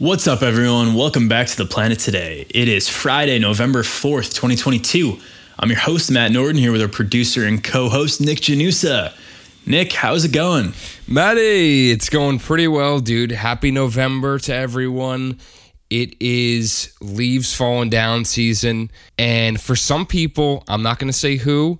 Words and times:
What's 0.00 0.26
up, 0.26 0.42
everyone? 0.42 0.94
Welcome 0.94 1.28
back 1.28 1.46
to 1.46 1.56
the 1.56 1.66
planet 1.66 2.00
today. 2.00 2.46
It 2.50 2.66
is 2.66 2.88
Friday, 2.88 3.38
November 3.38 3.84
4th, 3.84 4.34
2022. 4.34 5.20
I'm 5.56 5.70
your 5.70 5.78
host, 5.78 6.10
Matt 6.10 6.32
Norton, 6.32 6.56
here 6.56 6.72
with 6.72 6.82
our 6.82 6.88
producer 6.88 7.44
and 7.44 7.62
co 7.62 7.88
host, 7.88 8.20
Nick 8.20 8.38
Janusa. 8.38 9.12
Nick, 9.66 9.92
how's 9.92 10.24
it 10.24 10.32
going? 10.32 10.74
Matty, 11.06 11.92
it's 11.92 12.08
going 12.08 12.40
pretty 12.40 12.66
well, 12.66 12.98
dude. 12.98 13.30
Happy 13.30 13.70
November 13.70 14.40
to 14.40 14.52
everyone. 14.52 15.38
It 15.90 16.20
is 16.20 16.92
leaves 17.00 17.54
falling 17.54 17.88
down 17.88 18.24
season. 18.24 18.90
And 19.16 19.60
for 19.60 19.76
some 19.76 20.06
people, 20.06 20.64
I'm 20.66 20.82
not 20.82 20.98
going 20.98 21.06
to 21.06 21.16
say 21.16 21.36
who, 21.36 21.78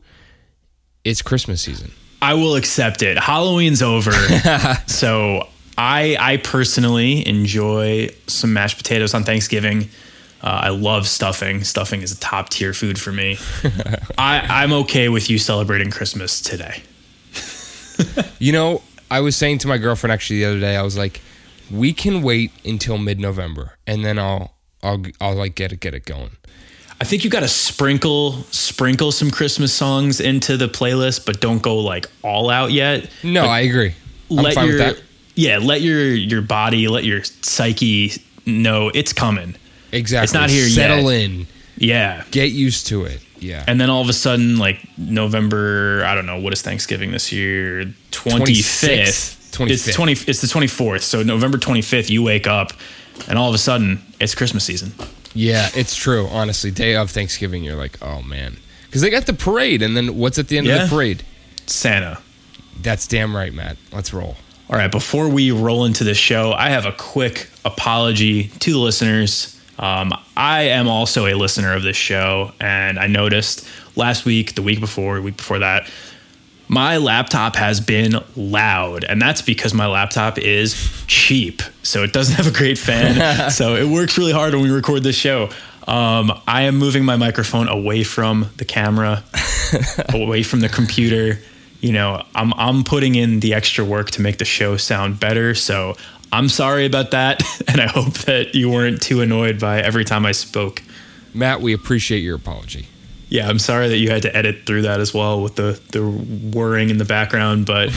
it's 1.02 1.20
Christmas 1.20 1.62
season. 1.62 1.90
I 2.22 2.34
will 2.34 2.54
accept 2.54 3.02
it. 3.02 3.18
Halloween's 3.18 3.82
over. 3.82 4.12
so 4.86 5.48
I 5.76 6.16
I 6.18 6.36
personally 6.38 7.26
enjoy 7.26 8.10
some 8.26 8.52
mashed 8.52 8.76
potatoes 8.76 9.14
on 9.14 9.24
Thanksgiving. 9.24 9.88
Uh, 10.42 10.60
I 10.64 10.68
love 10.68 11.08
stuffing. 11.08 11.64
Stuffing 11.64 12.02
is 12.02 12.12
a 12.12 12.20
top 12.20 12.50
tier 12.50 12.74
food 12.74 13.00
for 13.00 13.10
me. 13.10 13.38
I, 14.18 14.44
I'm 14.62 14.74
okay 14.74 15.08
with 15.08 15.30
you 15.30 15.38
celebrating 15.38 15.90
Christmas 15.90 16.42
today. 16.42 16.82
you 18.38 18.52
know, 18.52 18.82
I 19.10 19.20
was 19.20 19.36
saying 19.36 19.58
to 19.58 19.68
my 19.68 19.78
girlfriend 19.78 20.12
actually 20.12 20.40
the 20.40 20.44
other 20.50 20.60
day, 20.60 20.76
I 20.76 20.82
was 20.82 20.98
like, 20.98 21.22
we 21.70 21.94
can 21.94 22.22
wait 22.22 22.52
until 22.64 22.98
mid 22.98 23.18
November 23.18 23.78
and 23.86 24.04
then 24.04 24.18
I'll 24.18 24.54
I'll 24.82 25.02
I'll 25.20 25.34
like 25.34 25.54
get 25.54 25.72
it 25.72 25.80
get 25.80 25.94
it 25.94 26.04
going. 26.04 26.32
I 27.00 27.04
think 27.04 27.24
you 27.24 27.30
got 27.30 27.40
to 27.40 27.48
sprinkle 27.48 28.42
sprinkle 28.50 29.12
some 29.12 29.30
Christmas 29.30 29.72
songs 29.72 30.20
into 30.20 30.56
the 30.56 30.68
playlist, 30.68 31.26
but 31.26 31.40
don't 31.40 31.62
go 31.62 31.78
like 31.78 32.06
all 32.22 32.50
out 32.50 32.70
yet. 32.70 33.10
No, 33.22 33.42
Like, 33.42 33.50
I 33.50 33.60
agree. 33.60 33.94
I'm 34.30 34.36
let 34.36 34.54
fine 34.54 34.68
your 34.68 34.78
with 34.78 34.96
that. 34.96 35.02
Yeah, 35.34 35.58
let 35.58 35.80
your 35.80 36.04
your 36.06 36.42
body, 36.42 36.88
let 36.88 37.04
your 37.04 37.22
psyche 37.24 38.12
know 38.46 38.90
it's 38.94 39.12
coming. 39.12 39.56
Exactly. 39.92 40.24
It's 40.24 40.32
not 40.34 40.50
here 40.50 40.68
Settle 40.68 41.10
yet. 41.12 41.22
in. 41.22 41.46
Yeah. 41.76 42.24
Get 42.30 42.50
used 42.52 42.86
to 42.88 43.04
it. 43.04 43.20
Yeah. 43.38 43.64
And 43.66 43.80
then 43.80 43.90
all 43.90 44.00
of 44.00 44.08
a 44.08 44.12
sudden, 44.12 44.58
like 44.58 44.80
November, 44.98 46.04
I 46.06 46.14
don't 46.14 46.26
know, 46.26 46.38
what 46.40 46.52
is 46.52 46.62
Thanksgiving 46.62 47.10
this 47.12 47.30
year? 47.32 47.84
25th. 48.10 49.52
25th. 49.52 49.70
It's 49.70 49.94
20 49.94 50.12
it's 50.12 50.40
the 50.40 50.46
24th. 50.48 51.02
So 51.02 51.22
November 51.22 51.58
25th, 51.58 52.10
you 52.10 52.22
wake 52.22 52.46
up 52.46 52.72
and 53.28 53.38
all 53.38 53.48
of 53.48 53.54
a 53.54 53.58
sudden 53.58 54.00
it's 54.20 54.34
Christmas 54.34 54.64
season. 54.64 54.92
Yeah, 55.34 55.68
it's 55.74 55.94
true. 55.96 56.26
Honestly, 56.28 56.70
day 56.70 56.96
of 56.96 57.10
Thanksgiving, 57.10 57.64
you're 57.64 57.76
like, 57.76 58.00
oh 58.02 58.22
man, 58.22 58.56
because 58.86 59.00
they 59.02 59.10
got 59.10 59.26
the 59.26 59.32
parade, 59.32 59.82
and 59.82 59.96
then 59.96 60.16
what's 60.16 60.38
at 60.38 60.46
the 60.48 60.58
end 60.58 60.66
Yeah. 60.68 60.84
of 60.84 60.90
the 60.90 60.94
parade? 60.96 61.24
Santa. 61.66 62.20
That's 62.80 63.06
damn 63.08 63.34
right, 63.36 63.52
Matt. 63.52 63.76
Let's 63.92 64.12
roll. 64.14 64.36
All 64.70 64.76
right, 64.76 64.90
before 64.90 65.28
we 65.28 65.50
roll 65.50 65.84
into 65.84 66.04
this 66.04 66.16
show, 66.16 66.52
I 66.52 66.70
have 66.70 66.86
a 66.86 66.92
quick 66.92 67.50
apology 67.66 68.44
to 68.48 68.72
the 68.72 68.78
listeners. 68.78 69.60
Um, 69.78 70.14
I 70.36 70.62
am 70.62 70.88
also 70.88 71.26
a 71.26 71.34
listener 71.34 71.74
of 71.74 71.82
this 71.82 71.98
show, 71.98 72.52
and 72.58 72.98
I 72.98 73.06
noticed 73.06 73.68
last 73.94 74.24
week, 74.24 74.54
the 74.54 74.62
week 74.62 74.80
before, 74.80 75.20
week 75.20 75.36
before 75.36 75.58
that, 75.58 75.90
my 76.66 76.96
laptop 76.96 77.56
has 77.56 77.82
been 77.82 78.14
loud, 78.36 79.04
and 79.04 79.20
that's 79.20 79.42
because 79.42 79.74
my 79.74 79.86
laptop 79.86 80.38
is 80.38 81.04
cheap. 81.06 81.60
So 81.82 82.02
it 82.02 82.14
doesn't 82.14 82.34
have 82.36 82.46
a 82.46 82.56
great 82.56 82.78
fan. 82.78 83.50
so 83.50 83.76
it 83.76 83.86
works 83.86 84.16
really 84.16 84.32
hard 84.32 84.54
when 84.54 84.62
we 84.62 84.70
record 84.70 85.02
this 85.02 85.16
show. 85.16 85.50
Um, 85.86 86.32
I 86.48 86.62
am 86.62 86.78
moving 86.78 87.04
my 87.04 87.16
microphone 87.16 87.68
away 87.68 88.02
from 88.02 88.48
the 88.56 88.64
camera, 88.64 89.24
away 90.14 90.42
from 90.42 90.60
the 90.60 90.70
computer. 90.70 91.38
You 91.84 91.92
know, 91.92 92.24
I'm 92.34 92.54
I'm 92.54 92.82
putting 92.82 93.14
in 93.14 93.40
the 93.40 93.52
extra 93.52 93.84
work 93.84 94.10
to 94.12 94.22
make 94.22 94.38
the 94.38 94.46
show 94.46 94.78
sound 94.78 95.20
better. 95.20 95.54
So 95.54 95.98
I'm 96.32 96.48
sorry 96.48 96.86
about 96.86 97.10
that, 97.10 97.42
and 97.68 97.78
I 97.78 97.88
hope 97.88 98.14
that 98.20 98.54
you 98.54 98.70
weren't 98.70 99.02
too 99.02 99.20
annoyed 99.20 99.60
by 99.60 99.82
every 99.82 100.06
time 100.06 100.24
I 100.24 100.32
spoke. 100.32 100.82
Matt, 101.34 101.60
we 101.60 101.74
appreciate 101.74 102.20
your 102.20 102.36
apology. 102.36 102.88
Yeah, 103.28 103.50
I'm 103.50 103.58
sorry 103.58 103.88
that 103.88 103.98
you 103.98 104.08
had 104.08 104.22
to 104.22 104.34
edit 104.34 104.64
through 104.64 104.82
that 104.82 104.98
as 104.98 105.12
well 105.12 105.42
with 105.42 105.56
the 105.56 105.78
the 105.90 106.02
whirring 106.02 106.88
in 106.88 106.96
the 106.96 107.04
background, 107.04 107.66
but 107.66 107.90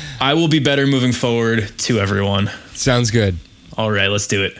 I 0.20 0.34
will 0.34 0.48
be 0.48 0.58
better 0.58 0.86
moving 0.86 1.12
forward 1.12 1.72
to 1.78 2.00
everyone. 2.00 2.50
Sounds 2.74 3.10
good. 3.10 3.38
All 3.78 3.90
right, 3.90 4.08
let's 4.08 4.26
do 4.26 4.44
it. 4.44 4.58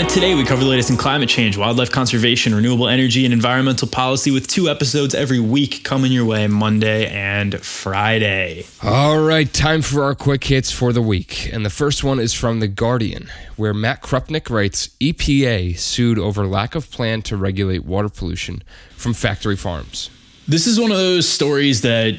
Planet 0.00 0.14
today, 0.14 0.34
we 0.34 0.44
cover 0.44 0.64
the 0.64 0.70
latest 0.70 0.88
in 0.88 0.96
climate 0.96 1.28
change, 1.28 1.58
wildlife 1.58 1.90
conservation, 1.90 2.54
renewable 2.54 2.88
energy, 2.88 3.26
and 3.26 3.34
environmental 3.34 3.86
policy 3.86 4.30
with 4.30 4.46
two 4.46 4.66
episodes 4.66 5.14
every 5.14 5.38
week 5.38 5.84
coming 5.84 6.10
your 6.10 6.24
way 6.24 6.46
Monday 6.46 7.06
and 7.10 7.60
Friday. 7.60 8.64
All 8.82 9.20
right, 9.20 9.52
time 9.52 9.82
for 9.82 10.02
our 10.04 10.14
quick 10.14 10.44
hits 10.44 10.72
for 10.72 10.94
the 10.94 11.02
week. 11.02 11.52
And 11.52 11.66
the 11.66 11.70
first 11.70 12.02
one 12.02 12.18
is 12.18 12.32
from 12.32 12.60
The 12.60 12.68
Guardian, 12.68 13.30
where 13.56 13.74
Matt 13.74 14.00
Krupnick 14.00 14.48
writes 14.48 14.88
EPA 15.00 15.78
sued 15.78 16.18
over 16.18 16.46
lack 16.46 16.74
of 16.74 16.90
plan 16.90 17.20
to 17.22 17.36
regulate 17.36 17.84
water 17.84 18.08
pollution 18.08 18.62
from 18.96 19.12
factory 19.12 19.56
farms. 19.56 20.08
This 20.48 20.66
is 20.66 20.80
one 20.80 20.90
of 20.90 20.96
those 20.96 21.28
stories 21.28 21.82
that 21.82 22.18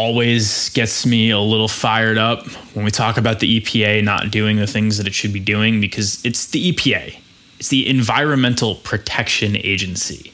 always 0.00 0.70
gets 0.70 1.04
me 1.04 1.30
a 1.30 1.38
little 1.38 1.68
fired 1.68 2.16
up 2.16 2.46
when 2.74 2.86
we 2.86 2.90
talk 2.90 3.18
about 3.18 3.38
the 3.38 3.60
EPA 3.60 4.02
not 4.02 4.30
doing 4.30 4.56
the 4.56 4.66
things 4.66 4.96
that 4.96 5.06
it 5.06 5.12
should 5.12 5.32
be 5.32 5.40
doing 5.40 5.78
because 5.78 6.24
it's 6.24 6.46
the 6.46 6.72
EPA. 6.72 7.18
It's 7.58 7.68
the 7.68 7.86
Environmental 7.86 8.76
Protection 8.76 9.58
Agency. 9.58 10.32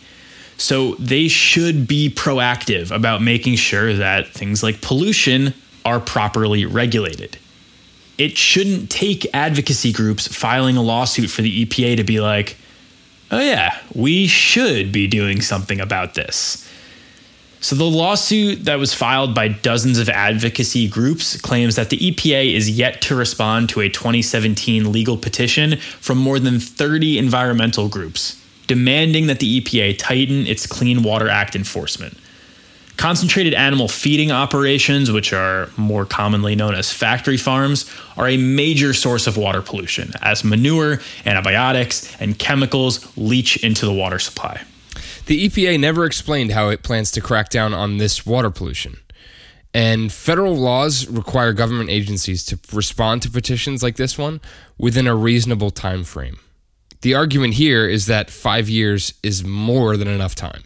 So 0.56 0.94
they 0.94 1.26
should 1.26 1.88
be 1.88 2.08
proactive 2.08 2.94
about 2.94 3.22
making 3.22 3.56
sure 3.56 3.92
that 3.94 4.28
things 4.28 4.62
like 4.62 4.80
pollution 4.82 5.52
are 5.84 5.98
properly 5.98 6.64
regulated. 6.64 7.36
It 8.18 8.38
shouldn't 8.38 8.88
take 8.88 9.26
advocacy 9.34 9.92
groups 9.92 10.28
filing 10.28 10.76
a 10.76 10.82
lawsuit 10.82 11.28
for 11.28 11.42
the 11.42 11.66
EPA 11.66 11.96
to 11.96 12.04
be 12.04 12.20
like, 12.20 12.56
oh, 13.32 13.40
yeah, 13.40 13.76
we 13.96 14.28
should 14.28 14.92
be 14.92 15.08
doing 15.08 15.40
something 15.40 15.80
about 15.80 16.14
this. 16.14 16.65
So, 17.60 17.74
the 17.74 17.84
lawsuit 17.84 18.64
that 18.66 18.78
was 18.78 18.94
filed 18.94 19.34
by 19.34 19.48
dozens 19.48 19.98
of 19.98 20.08
advocacy 20.08 20.88
groups 20.88 21.40
claims 21.40 21.76
that 21.76 21.90
the 21.90 21.96
EPA 21.96 22.54
is 22.54 22.70
yet 22.70 23.00
to 23.02 23.16
respond 23.16 23.70
to 23.70 23.80
a 23.80 23.88
2017 23.88 24.92
legal 24.92 25.16
petition 25.16 25.78
from 25.78 26.18
more 26.18 26.38
than 26.38 26.60
30 26.60 27.18
environmental 27.18 27.88
groups 27.88 28.40
demanding 28.66 29.26
that 29.26 29.40
the 29.40 29.60
EPA 29.60 29.98
tighten 29.98 30.46
its 30.46 30.66
Clean 30.66 31.02
Water 31.02 31.28
Act 31.28 31.56
enforcement. 31.56 32.16
Concentrated 32.96 33.52
animal 33.52 33.88
feeding 33.88 34.32
operations, 34.32 35.12
which 35.12 35.32
are 35.32 35.68
more 35.76 36.06
commonly 36.06 36.56
known 36.56 36.74
as 36.74 36.90
factory 36.90 37.36
farms, 37.36 37.90
are 38.16 38.28
a 38.28 38.38
major 38.38 38.94
source 38.94 39.26
of 39.26 39.36
water 39.36 39.60
pollution 39.60 40.12
as 40.22 40.44
manure, 40.44 41.00
antibiotics, 41.26 42.16
and 42.20 42.38
chemicals 42.38 43.06
leach 43.16 43.62
into 43.62 43.84
the 43.84 43.92
water 43.92 44.18
supply. 44.18 44.62
The 45.26 45.48
EPA 45.48 45.80
never 45.80 46.04
explained 46.04 46.52
how 46.52 46.68
it 46.68 46.84
plans 46.84 47.10
to 47.12 47.20
crack 47.20 47.48
down 47.48 47.74
on 47.74 47.98
this 47.98 48.24
water 48.24 48.50
pollution. 48.50 48.98
And 49.74 50.12
federal 50.12 50.56
laws 50.56 51.06
require 51.08 51.52
government 51.52 51.90
agencies 51.90 52.44
to 52.46 52.58
respond 52.72 53.22
to 53.22 53.30
petitions 53.30 53.82
like 53.82 53.96
this 53.96 54.16
one 54.16 54.40
within 54.78 55.06
a 55.06 55.16
reasonable 55.16 55.70
time 55.70 56.04
frame. 56.04 56.38
The 57.02 57.14
argument 57.14 57.54
here 57.54 57.86
is 57.86 58.06
that 58.06 58.30
5 58.30 58.68
years 58.68 59.14
is 59.22 59.44
more 59.44 59.96
than 59.96 60.08
enough 60.08 60.34
time. 60.34 60.62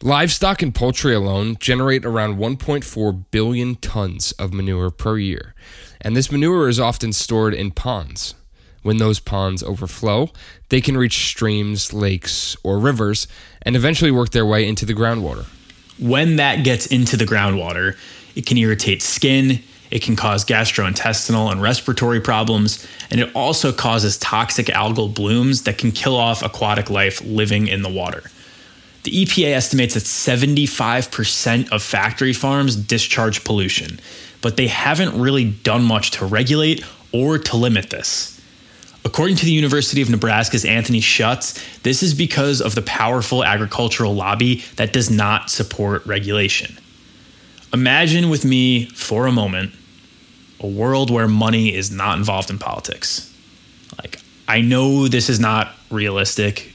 Livestock 0.00 0.62
and 0.62 0.72
poultry 0.72 1.12
alone 1.12 1.56
generate 1.58 2.04
around 2.04 2.38
1.4 2.38 3.24
billion 3.32 3.74
tons 3.74 4.30
of 4.32 4.52
manure 4.52 4.90
per 4.90 5.18
year, 5.18 5.54
and 6.00 6.16
this 6.16 6.30
manure 6.30 6.68
is 6.68 6.78
often 6.78 7.12
stored 7.12 7.52
in 7.52 7.72
ponds. 7.72 8.34
When 8.82 8.98
those 8.98 9.20
ponds 9.20 9.62
overflow, 9.62 10.30
they 10.68 10.80
can 10.80 10.96
reach 10.96 11.28
streams, 11.28 11.92
lakes, 11.92 12.56
or 12.62 12.78
rivers 12.78 13.26
and 13.62 13.76
eventually 13.76 14.10
work 14.10 14.30
their 14.30 14.46
way 14.46 14.66
into 14.66 14.86
the 14.86 14.94
groundwater. 14.94 15.46
when 15.98 16.36
that 16.36 16.62
gets 16.62 16.86
into 16.86 17.16
the 17.16 17.24
groundwater, 17.24 17.96
it 18.36 18.46
can 18.46 18.56
irritate 18.56 19.02
skin, 19.02 19.60
it 19.90 20.02
can 20.02 20.16
cause 20.16 20.44
gastrointestinal 20.44 21.50
and 21.50 21.60
respiratory 21.60 22.20
problems, 22.20 22.86
and 23.10 23.20
it 23.20 23.34
also 23.34 23.72
causes 23.72 24.16
toxic 24.18 24.66
algal 24.66 25.12
blooms 25.12 25.62
that 25.62 25.78
can 25.78 25.90
kill 25.90 26.16
off 26.16 26.42
aquatic 26.42 26.88
life 26.90 27.20
living 27.22 27.66
in 27.66 27.82
the 27.82 27.88
water. 27.88 28.22
The 29.04 29.10
EPA 29.10 29.54
estimates 29.54 29.94
that 29.94 30.04
75% 30.04 31.72
of 31.72 31.82
factory 31.82 32.32
farms 32.32 32.76
discharge 32.76 33.44
pollution, 33.44 33.98
but 34.42 34.56
they 34.56 34.66
haven't 34.66 35.18
really 35.18 35.50
done 35.50 35.82
much 35.82 36.10
to 36.12 36.26
regulate 36.26 36.84
or 37.12 37.38
to 37.38 37.56
limit 37.56 37.90
this. 37.90 38.37
According 39.08 39.36
to 39.36 39.46
the 39.46 39.52
University 39.52 40.02
of 40.02 40.10
Nebraska's 40.10 40.66
Anthony 40.66 41.00
Schutz, 41.00 41.58
this 41.78 42.02
is 42.02 42.12
because 42.12 42.60
of 42.60 42.74
the 42.74 42.82
powerful 42.82 43.42
agricultural 43.42 44.14
lobby 44.14 44.56
that 44.76 44.92
does 44.92 45.10
not 45.10 45.48
support 45.48 46.04
regulation. 46.04 46.78
Imagine 47.72 48.28
with 48.28 48.44
me 48.44 48.84
for 48.90 49.26
a 49.26 49.32
moment 49.32 49.72
a 50.60 50.66
world 50.66 51.10
where 51.10 51.26
money 51.26 51.74
is 51.74 51.90
not 51.90 52.18
involved 52.18 52.50
in 52.50 52.58
politics. 52.58 53.34
Like, 53.96 54.20
I 54.46 54.60
know 54.60 55.08
this 55.08 55.30
is 55.30 55.40
not 55.40 55.72
realistic, 55.90 56.70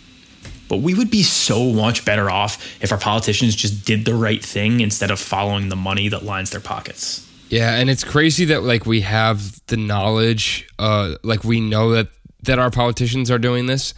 but 0.68 0.78
we 0.78 0.96
would 0.96 1.12
be 1.12 1.22
so 1.22 1.72
much 1.72 2.04
better 2.04 2.32
off 2.32 2.82
if 2.82 2.92
our 2.92 2.98
politicians 2.98 3.56
just 3.56 3.86
did 3.86 4.06
the 4.06 4.16
right 4.16 4.44
thing 4.44 4.80
instead 4.80 5.12
of 5.12 5.20
following 5.20 5.70
the 5.70 5.76
money 5.76 6.10
that 6.10 6.26
lines 6.26 6.50
their 6.50 6.62
pockets. 6.62 7.30
Yeah, 7.50 7.76
and 7.76 7.92
it's 7.92 8.04
crazy 8.04 8.46
that 8.46 8.64
like 8.64 8.88
we 8.88 9.02
have 9.02 9.64
the 9.68 9.78
knowledge, 9.78 10.68
uh, 10.80 11.18
like 11.22 11.44
we 11.44 11.62
know 11.62 11.92
that 11.92 12.08
that 12.44 12.60
our 12.60 12.70
politicians 12.70 13.30
are 13.32 13.40
doing 13.40 13.66
this, 13.66 13.94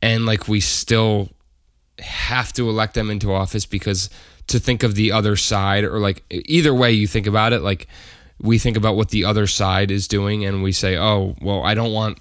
and 0.00 0.26
like 0.26 0.48
we 0.48 0.60
still 0.60 1.28
have 1.98 2.52
to 2.54 2.68
elect 2.68 2.94
them 2.94 3.10
into 3.10 3.32
office 3.32 3.66
because 3.66 4.10
to 4.48 4.58
think 4.58 4.82
of 4.82 4.94
the 4.94 5.12
other 5.12 5.36
side 5.36 5.84
or 5.84 5.98
like 5.98 6.24
either 6.30 6.74
way 6.74 6.90
you 6.90 7.06
think 7.06 7.26
about 7.26 7.52
it, 7.52 7.60
like 7.60 7.86
we 8.40 8.58
think 8.58 8.76
about 8.76 8.96
what 8.96 9.10
the 9.10 9.24
other 9.24 9.46
side 9.46 9.90
is 9.90 10.08
doing 10.08 10.44
and 10.44 10.62
we 10.62 10.72
say, 10.72 10.96
oh, 10.96 11.36
well, 11.40 11.62
I 11.62 11.74
don't 11.74 11.92
want 11.92 12.18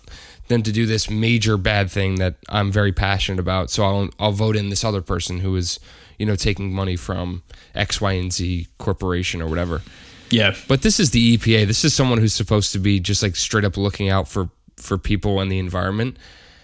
them 0.48 0.62
to 0.64 0.72
do 0.72 0.86
this 0.86 1.10
major 1.10 1.58
bad 1.58 1.90
thing 1.90 2.16
that 2.16 2.36
I'm 2.50 2.72
very 2.72 2.92
passionate 2.92 3.40
about, 3.40 3.70
so 3.72 3.84
I'll 3.84 4.10
I'll 4.20 4.32
vote 4.32 4.56
in 4.56 4.70
this 4.70 4.84
other 4.84 5.02
person 5.02 5.40
who 5.40 5.56
is 5.56 5.80
you 6.20 6.26
know 6.26 6.36
taking 6.36 6.74
money 6.74 6.96
from 6.96 7.42
X, 7.74 8.00
Y, 8.02 8.12
and 8.14 8.32
Z 8.32 8.68
corporation 8.78 9.42
or 9.42 9.48
whatever. 9.48 9.82
Yeah. 10.30 10.56
But 10.68 10.82
this 10.82 11.00
is 11.00 11.12
the 11.12 11.38
EPA. 11.38 11.68
This 11.68 11.84
is 11.84 11.94
someone 11.94 12.18
who's 12.20 12.34
supposed 12.34 12.72
to 12.74 12.80
be 12.80 13.00
just 13.00 13.24
like 13.24 13.36
straight 13.36 13.66
up 13.66 13.78
looking 13.78 14.10
out 14.10 14.28
for 14.28 14.50
for 14.82 14.98
people 14.98 15.40
and 15.40 15.52
the 15.52 15.60
environment. 15.60 16.18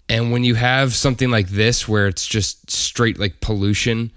And 0.09 0.31
when 0.31 0.43
you 0.43 0.55
have 0.55 0.93
something 0.95 1.29
like 1.29 1.49
this 1.49 1.87
where 1.87 2.07
it's 2.07 2.25
just 2.25 2.71
straight 2.71 3.19
like 3.19 3.41
pollution 3.41 4.11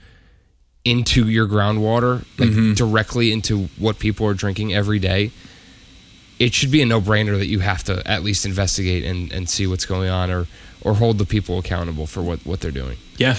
into 0.85 1.29
your 1.29 1.47
groundwater, 1.47 2.25
like 2.39 2.51
mm-hmm. 2.51 2.75
directly 2.75 3.33
into 3.33 3.65
what 3.77 3.99
people 3.99 4.27
are 4.27 4.35
drinking 4.35 4.73
every 4.73 4.99
day, 4.99 5.33
it 6.39 6.55
should 6.55 6.71
be 6.71 6.81
a 6.81 6.87
no-brainer 6.87 7.37
that 7.39 7.49
you 7.49 7.59
have 7.59 7.85
to 7.85 8.03
at 8.09 8.23
least 8.23 8.47
investigate 8.47 9.05
and, 9.05 9.31
and 9.33 9.49
see 9.49 9.67
what's 9.67 9.85
going 9.85 10.09
on 10.09 10.31
or 10.31 10.47
or 10.83 10.95
hold 10.95 11.19
the 11.19 11.27
people 11.27 11.59
accountable 11.59 12.07
for 12.07 12.23
what, 12.23 12.45
what 12.47 12.61
they're 12.61 12.71
doing. 12.71 12.97
Yeah. 13.19 13.37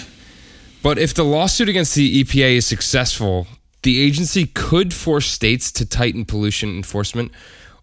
But 0.84 0.98
if 0.98 1.14
the 1.14 1.24
lawsuit 1.24 1.70
against 1.70 1.96
the 1.96 2.24
EPA 2.24 2.58
is 2.58 2.68
successful, 2.68 3.48
the 3.84 4.00
agency 4.02 4.46
could 4.46 4.94
force 4.94 5.26
states 5.26 5.72
to 5.74 5.86
tighten 5.86 6.26
pollution 6.26 6.76
enforcement, 6.76 7.32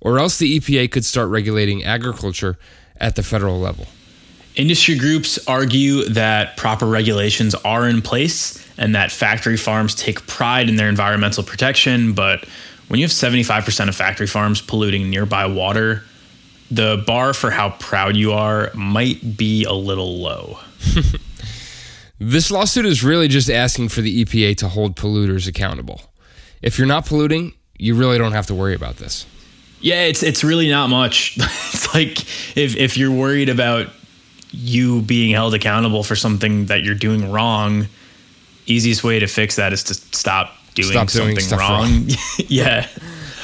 or 0.00 0.18
else 0.18 0.38
the 0.38 0.58
EPA 0.58 0.90
could 0.90 1.04
start 1.04 1.28
regulating 1.28 1.84
agriculture 1.84 2.58
at 2.98 3.16
the 3.16 3.22
federal 3.22 3.58
level. 3.58 3.86
Industry 4.56 4.98
groups 4.98 5.38
argue 5.46 6.04
that 6.08 6.56
proper 6.56 6.86
regulations 6.86 7.54
are 7.54 7.88
in 7.88 8.02
place 8.02 8.66
and 8.76 8.94
that 8.94 9.12
factory 9.12 9.56
farms 9.56 9.94
take 9.94 10.26
pride 10.26 10.68
in 10.68 10.76
their 10.76 10.88
environmental 10.88 11.44
protection, 11.44 12.12
but 12.12 12.44
when 12.88 12.98
you 12.98 13.04
have 13.04 13.12
75% 13.12 13.88
of 13.88 13.94
factory 13.94 14.26
farms 14.26 14.60
polluting 14.60 15.10
nearby 15.10 15.46
water, 15.46 16.02
the 16.70 17.02
bar 17.06 17.34
for 17.34 17.50
how 17.50 17.70
proud 17.70 18.16
you 18.16 18.32
are 18.32 18.70
might 18.74 19.36
be 19.36 19.64
a 19.64 19.72
little 19.72 20.18
low. 20.18 20.58
this 22.18 22.50
lawsuit 22.50 22.84
is 22.84 23.04
really 23.04 23.28
just 23.28 23.50
asking 23.50 23.90
for 23.90 24.00
the 24.00 24.24
EPA 24.24 24.56
to 24.56 24.68
hold 24.68 24.96
polluters 24.96 25.46
accountable. 25.46 26.00
If 26.62 26.78
you're 26.78 26.86
not 26.86 27.06
polluting, 27.06 27.52
you 27.78 27.94
really 27.94 28.18
don't 28.18 28.32
have 28.32 28.46
to 28.46 28.54
worry 28.54 28.74
about 28.74 28.96
this. 28.96 29.24
Yeah, 29.80 30.04
it's 30.04 30.22
it's 30.22 30.42
really 30.42 30.68
not 30.68 30.88
much. 30.88 31.36
it's 31.40 31.94
like 31.94 32.20
if 32.56 32.76
if 32.76 32.96
you're 32.96 33.12
worried 33.12 33.48
about 33.48 33.88
you 34.50 35.02
being 35.02 35.34
held 35.34 35.54
accountable 35.54 36.02
for 36.02 36.16
something 36.16 36.66
that 36.66 36.82
you're 36.82 36.94
doing 36.94 37.30
wrong, 37.30 37.86
easiest 38.66 39.04
way 39.04 39.18
to 39.18 39.26
fix 39.26 39.56
that 39.56 39.72
is 39.72 39.84
to 39.84 39.94
stop 39.94 40.54
doing 40.74 40.92
stop 40.92 41.10
something 41.10 41.36
doing 41.36 41.50
wrong. 41.60 41.90
wrong. 41.90 42.08
yeah. 42.48 42.88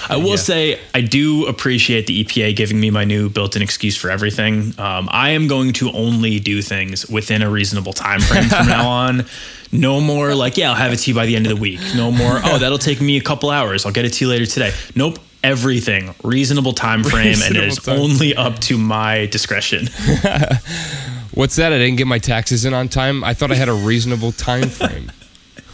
I 0.09 0.17
will 0.17 0.31
yeah. 0.31 0.37
say 0.37 0.81
I 0.95 1.01
do 1.01 1.47
appreciate 1.47 2.07
the 2.07 2.25
EPA 2.25 2.57
giving 2.57 2.79
me 2.79 2.91
my 2.91 3.05
new 3.05 3.31
built-in 3.31 3.63
excuse 3.63 3.97
for 3.97 4.11
everything. 4.11 4.79
Um, 4.79 5.09
I 5.11 5.31
am 5.31 5.47
going 5.47 5.73
to 5.75 5.91
only 5.93 6.41
do 6.41 6.61
things 6.61 7.09
within 7.09 7.41
a 7.43 7.51
reasonable 7.51 7.95
time 7.95 8.21
frame 8.21 8.49
from 8.49 8.67
now 8.67 8.89
on. 8.89 9.25
No 9.73 10.01
more 10.01 10.35
like, 10.35 10.57
yeah, 10.57 10.71
I'll 10.71 10.77
have 10.77 10.93
it 10.93 10.99
to 10.99 11.11
you 11.11 11.15
by 11.15 11.27
the 11.27 11.35
end 11.35 11.47
of 11.47 11.55
the 11.55 11.61
week. 11.61 11.81
No 11.97 12.11
more, 12.11 12.39
oh, 12.45 12.59
that'll 12.59 12.79
take 12.79 13.01
me 13.01 13.17
a 13.17 13.23
couple 13.23 13.51
hours. 13.51 13.87
I'll 13.87 13.93
get 13.93 14.05
it 14.05 14.13
to 14.15 14.25
you 14.25 14.31
later 14.31 14.47
today. 14.47 14.73
Nope, 14.95 15.19
everything 15.45 16.15
reasonable 16.25 16.73
time 16.73 17.05
frame 17.05 17.27
reasonable 17.29 17.57
and 17.57 17.65
it 17.65 17.69
is 17.69 17.79
time. 17.79 17.99
only 17.99 18.35
up 18.35 18.59
to 18.61 18.79
my 18.79 19.27
discretion. 19.27 19.87
What's 21.35 21.57
that? 21.57 21.73
I 21.73 21.79
didn't 21.79 21.97
get 21.97 22.07
my 22.07 22.19
taxes 22.19 22.65
in 22.65 22.73
on 22.73 22.89
time? 22.89 23.23
I 23.23 23.35
thought 23.35 23.53
i 23.53 23.55
had 23.55 23.69
a 23.69 23.75
reasonable 23.75 24.33
time 24.33 24.69
frame. 24.69 25.13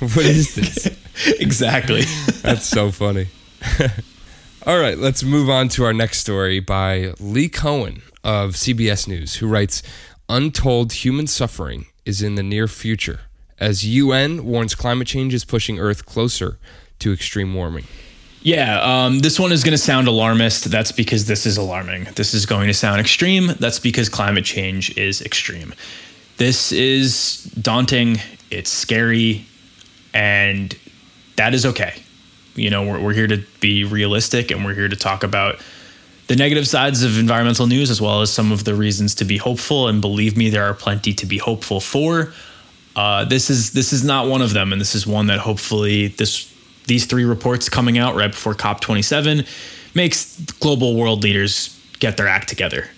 What 0.01 0.25
is 0.25 0.55
this? 0.55 0.89
Exactly. 1.39 2.03
That's 2.41 2.65
so 2.65 2.91
funny. 2.91 3.27
All 4.67 4.79
right 4.79 4.97
let's 4.97 5.23
move 5.23 5.51
on 5.51 5.69
to 5.71 5.85
our 5.85 5.93
next 5.93 6.19
story 6.21 6.61
by 6.61 7.13
Li 7.21 7.49
Cohen 7.51 8.01
of 8.25 8.53
cbs 8.53 9.07
news 9.07 9.37
who 9.37 9.47
writes 9.47 9.83
untold 10.31 10.93
human 10.93 11.27
suffering 11.27 11.87
is 12.07 12.23
in 12.23 12.37
the 12.37 12.43
near 12.43 12.69
future 12.69 13.21
as 13.59 13.85
un 13.85 14.45
warns 14.45 14.75
climate 14.75 15.09
change 15.09 15.35
is 15.35 15.45
pushing 15.45 15.79
earth 15.79 16.07
closer 16.07 16.59
to 16.99 17.13
extreme 17.13 17.55
warming 17.55 17.85
yeah, 18.43 18.81
um, 19.05 19.19
this 19.19 19.39
one 19.39 19.53
is 19.53 19.65
going 19.65 19.73
to 19.73 19.79
sound 19.79 20.09
alarmist. 20.09 20.71
That's 20.71 20.93
because 20.93 21.27
this 21.27 21.45
is 21.45 21.57
alarming. 21.57 22.05
This 22.17 22.33
is 22.33 22.47
going 22.47 22.69
to 22.69 22.75
sound 22.75 23.01
extreme. 23.01 23.49
That's 23.59 23.79
because 23.79 24.09
climate 24.09 24.45
change 24.45 24.97
is 24.97 25.21
extreme. 25.21 25.75
This 26.39 26.73
is 26.73 27.45
daunting. 27.61 28.19
It's 28.51 28.71
scary. 28.71 29.45
And 30.15 30.75
that 31.37 31.53
is 31.53 31.67
okay. 31.67 31.95
You 32.55 32.71
know, 32.71 32.83
we're, 32.83 33.01
we're 33.01 33.13
here 33.13 33.27
to 33.27 33.45
be 33.61 33.85
realistic 33.85 34.51
and 34.51 34.65
we're 34.65 34.75
here 34.75 34.89
to 34.89 34.97
talk 34.97 35.23
about 35.23 35.59
the 36.29 36.37
negative 36.37 36.67
sides 36.67 37.03
of 37.03 37.19
environmental 37.19 37.67
news 37.67 37.91
as 37.91 38.01
well 38.01 38.23
as 38.23 38.33
some 38.33 38.53
of 38.53 38.65
the 38.65 38.75
reasons 38.75 39.15
to 39.17 39.25
be 39.25 39.37
hopeful. 39.37 39.87
And 39.87 40.01
believe 40.01 40.37
me, 40.37 40.49
there 40.49 40.65
are 40.65 40.75
plenty 40.75 41.13
to 41.15 41.27
be 41.27 41.39
hopeful 41.39 41.81
for. 41.81 42.33
Uh, 42.97 43.25
this 43.25 43.51
is 43.51 43.73
this 43.73 43.93
is 43.93 44.03
not 44.03 44.27
one 44.27 44.43
of 44.43 44.53
them, 44.53 44.73
and 44.73 44.81
this 44.81 44.95
is 44.95 45.07
one 45.07 45.27
that 45.29 45.39
hopefully 45.39 46.09
this 46.09 46.50
these 46.87 47.07
three 47.07 47.25
reports 47.25 47.69
coming 47.69 47.99
out 47.99 48.15
right 48.17 48.31
before 48.31 48.55
COP27 48.55 49.47
makes 49.95 50.41
global 50.61 50.97
world 50.97 51.23
leaders 51.23 51.79
get 51.99 52.17
their 52.17 52.29
act 52.29 52.49
together. 52.49 52.89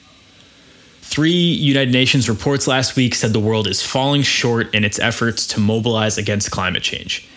Three 1.00 1.30
United 1.30 1.92
Nations 1.92 2.28
reports 2.28 2.66
last 2.66 2.96
week 2.96 3.14
said 3.14 3.32
the 3.32 3.40
world 3.40 3.66
is 3.66 3.82
falling 3.82 4.22
short 4.22 4.74
in 4.74 4.84
its 4.84 4.98
efforts 4.98 5.46
to 5.48 5.60
mobilize 5.60 6.16
against 6.16 6.50
climate 6.50 6.82
change. 6.82 7.28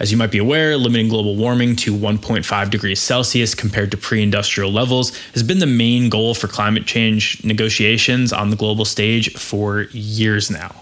As 0.00 0.10
you 0.10 0.16
might 0.16 0.32
be 0.32 0.38
aware, 0.38 0.78
limiting 0.78 1.08
global 1.08 1.36
warming 1.36 1.76
to 1.76 1.94
1.5 1.94 2.70
degrees 2.70 3.00
Celsius 3.00 3.54
compared 3.54 3.90
to 3.90 3.98
pre 3.98 4.22
industrial 4.22 4.72
levels 4.72 5.16
has 5.34 5.42
been 5.42 5.58
the 5.58 5.66
main 5.66 6.08
goal 6.08 6.34
for 6.34 6.48
climate 6.48 6.86
change 6.86 7.44
negotiations 7.44 8.32
on 8.32 8.48
the 8.48 8.56
global 8.56 8.86
stage 8.86 9.34
for 9.34 9.82
years 9.92 10.50
now. 10.50 10.74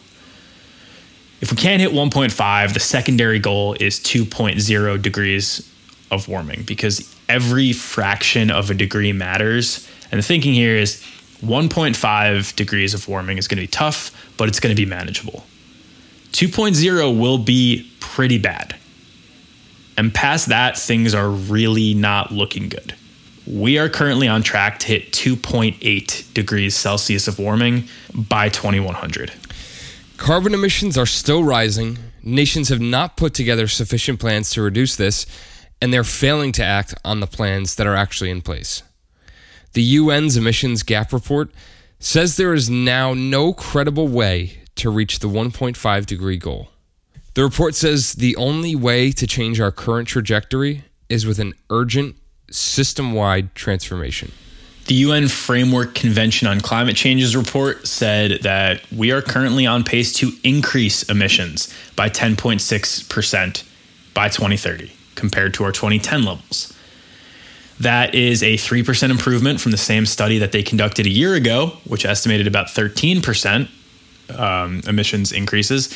If 1.41 1.53
we 1.53 1.57
can't 1.57 1.81
hit 1.81 1.93
1.5, 1.93 2.75
the 2.75 2.81
secondary 2.81 3.39
goal 3.39 3.75
is 3.79 4.01
2.0 4.01 5.03
degrees 5.03 5.73
of 6.11 6.27
warming 6.29 6.65
because 6.65 7.15
every 7.29 7.73
fraction 7.73 8.51
of 8.51 8.71
a 8.71 8.75
degree 8.75 9.13
matters. 9.13 9.89
And 10.11 10.19
the 10.19 10.23
thinking 10.23 10.55
here 10.55 10.77
is 10.77 11.03
1.5 11.43 12.57
degrees 12.57 12.95
of 12.95 13.07
warming 13.09 13.39
is 13.39 13.47
going 13.47 13.59
to 13.59 13.63
be 13.63 13.69
tough, 13.69 14.11
but 14.37 14.49
it's 14.49 14.59
going 14.59 14.75
to 14.75 14.81
be 14.81 14.89
manageable. 14.89 15.45
2.0 16.33 17.19
will 17.19 17.39
be 17.39 17.91
pretty 18.01 18.39
bad. 18.39 18.75
And 19.97 20.15
past 20.15 20.49
that, 20.49 20.79
things 20.79 21.15
are 21.15 21.29
really 21.29 21.95
not 21.95 22.33
looking 22.33 22.69
good. 22.69 22.95
We 23.47 23.79
are 23.79 23.89
currently 23.89 24.29
on 24.29 24.43
track 24.43 24.79
to 24.81 24.87
hit 24.87 25.13
2.8 25.13 26.35
degrees 26.35 26.77
Celsius 26.77 27.29
of 27.29 27.39
warming 27.39 27.89
by 28.13 28.49
2100. 28.49 29.33
Carbon 30.19 30.53
emissions 30.53 30.99
are 30.99 31.07
still 31.07 31.45
rising. 31.45 31.97
Nations 32.23 32.69
have 32.69 32.81
not 32.81 33.17
put 33.17 33.33
together 33.33 33.69
sufficient 33.69 34.19
plans 34.19 34.51
to 34.51 34.61
reduce 34.61 34.97
this, 34.97 35.25
and 35.81 35.95
they're 35.95 36.05
failing 36.05 36.51
to 36.53 36.65
act 36.65 36.93
on 37.05 37.21
the 37.21 37.27
plans 37.27 37.77
that 37.77 37.87
are 37.87 37.95
actually 37.95 38.29
in 38.29 38.43
place. 38.43 38.83
The 39.73 39.97
UN's 39.97 40.37
emissions 40.37 40.83
gap 40.83 41.13
report 41.13 41.51
says 42.01 42.37
there 42.37 42.53
is 42.53 42.69
now 42.69 43.15
no 43.15 43.53
credible 43.53 44.09
way 44.09 44.61
to 44.75 44.91
reach 44.91 45.21
the 45.21 45.29
1.5 45.29 46.07
degree 46.07 46.37
goal. 46.37 46.69
The 47.35 47.45
report 47.45 47.77
says 47.77 48.15
the 48.15 48.35
only 48.37 48.75
way 48.75 49.13
to 49.13 49.27
change 49.27 49.61
our 49.61 49.73
current 49.73 50.09
trajectory 50.09 50.83
is 51.09 51.27
with 51.27 51.39
an 51.39 51.55
urgent, 51.71 52.17
system 52.51 53.13
wide 53.13 53.55
transformation. 53.55 54.33
The 54.89 54.95
UN 54.95 55.29
Framework 55.29 55.95
Convention 55.95 56.49
on 56.49 56.63
Climate 56.63 56.97
Change's 56.97 57.37
report 57.37 57.87
said 57.87 58.41
that 58.41 58.81
we 58.91 59.13
are 59.13 59.21
currently 59.21 59.67
on 59.67 59.85
pace 59.85 60.15
to 60.15 60.33
increase 60.43 61.03
emissions 61.11 61.75
by 61.95 62.09
10.6% 62.09 63.65
by 64.15 64.29
2030 64.31 64.91
compared 65.15 65.53
to 65.55 65.65
our 65.65 65.73
2010 65.73 66.25
levels. 66.25 66.73
That 67.79 68.15
is 68.15 68.43
a 68.43 68.55
3% 68.55 69.11
improvement 69.11 69.61
from 69.61 69.73
the 69.73 69.77
same 69.77 70.07
study 70.07 70.39
that 70.39 70.53
they 70.53 70.63
conducted 70.63 71.05
a 71.05 71.11
year 71.11 71.35
ago, 71.35 71.77
which 71.85 72.07
estimated 72.07 72.47
about 72.47 72.69
13% 72.69 73.69
um, 74.39 74.81
emissions 74.87 75.33
increases. 75.33 75.95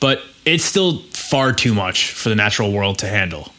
But 0.00 0.20
it's 0.44 0.64
still 0.64 0.98
far 1.12 1.54
too 1.54 1.72
much 1.72 2.12
for 2.12 2.28
the 2.28 2.36
natural 2.36 2.72
world 2.72 2.98
to 2.98 3.08
handle. 3.08 3.53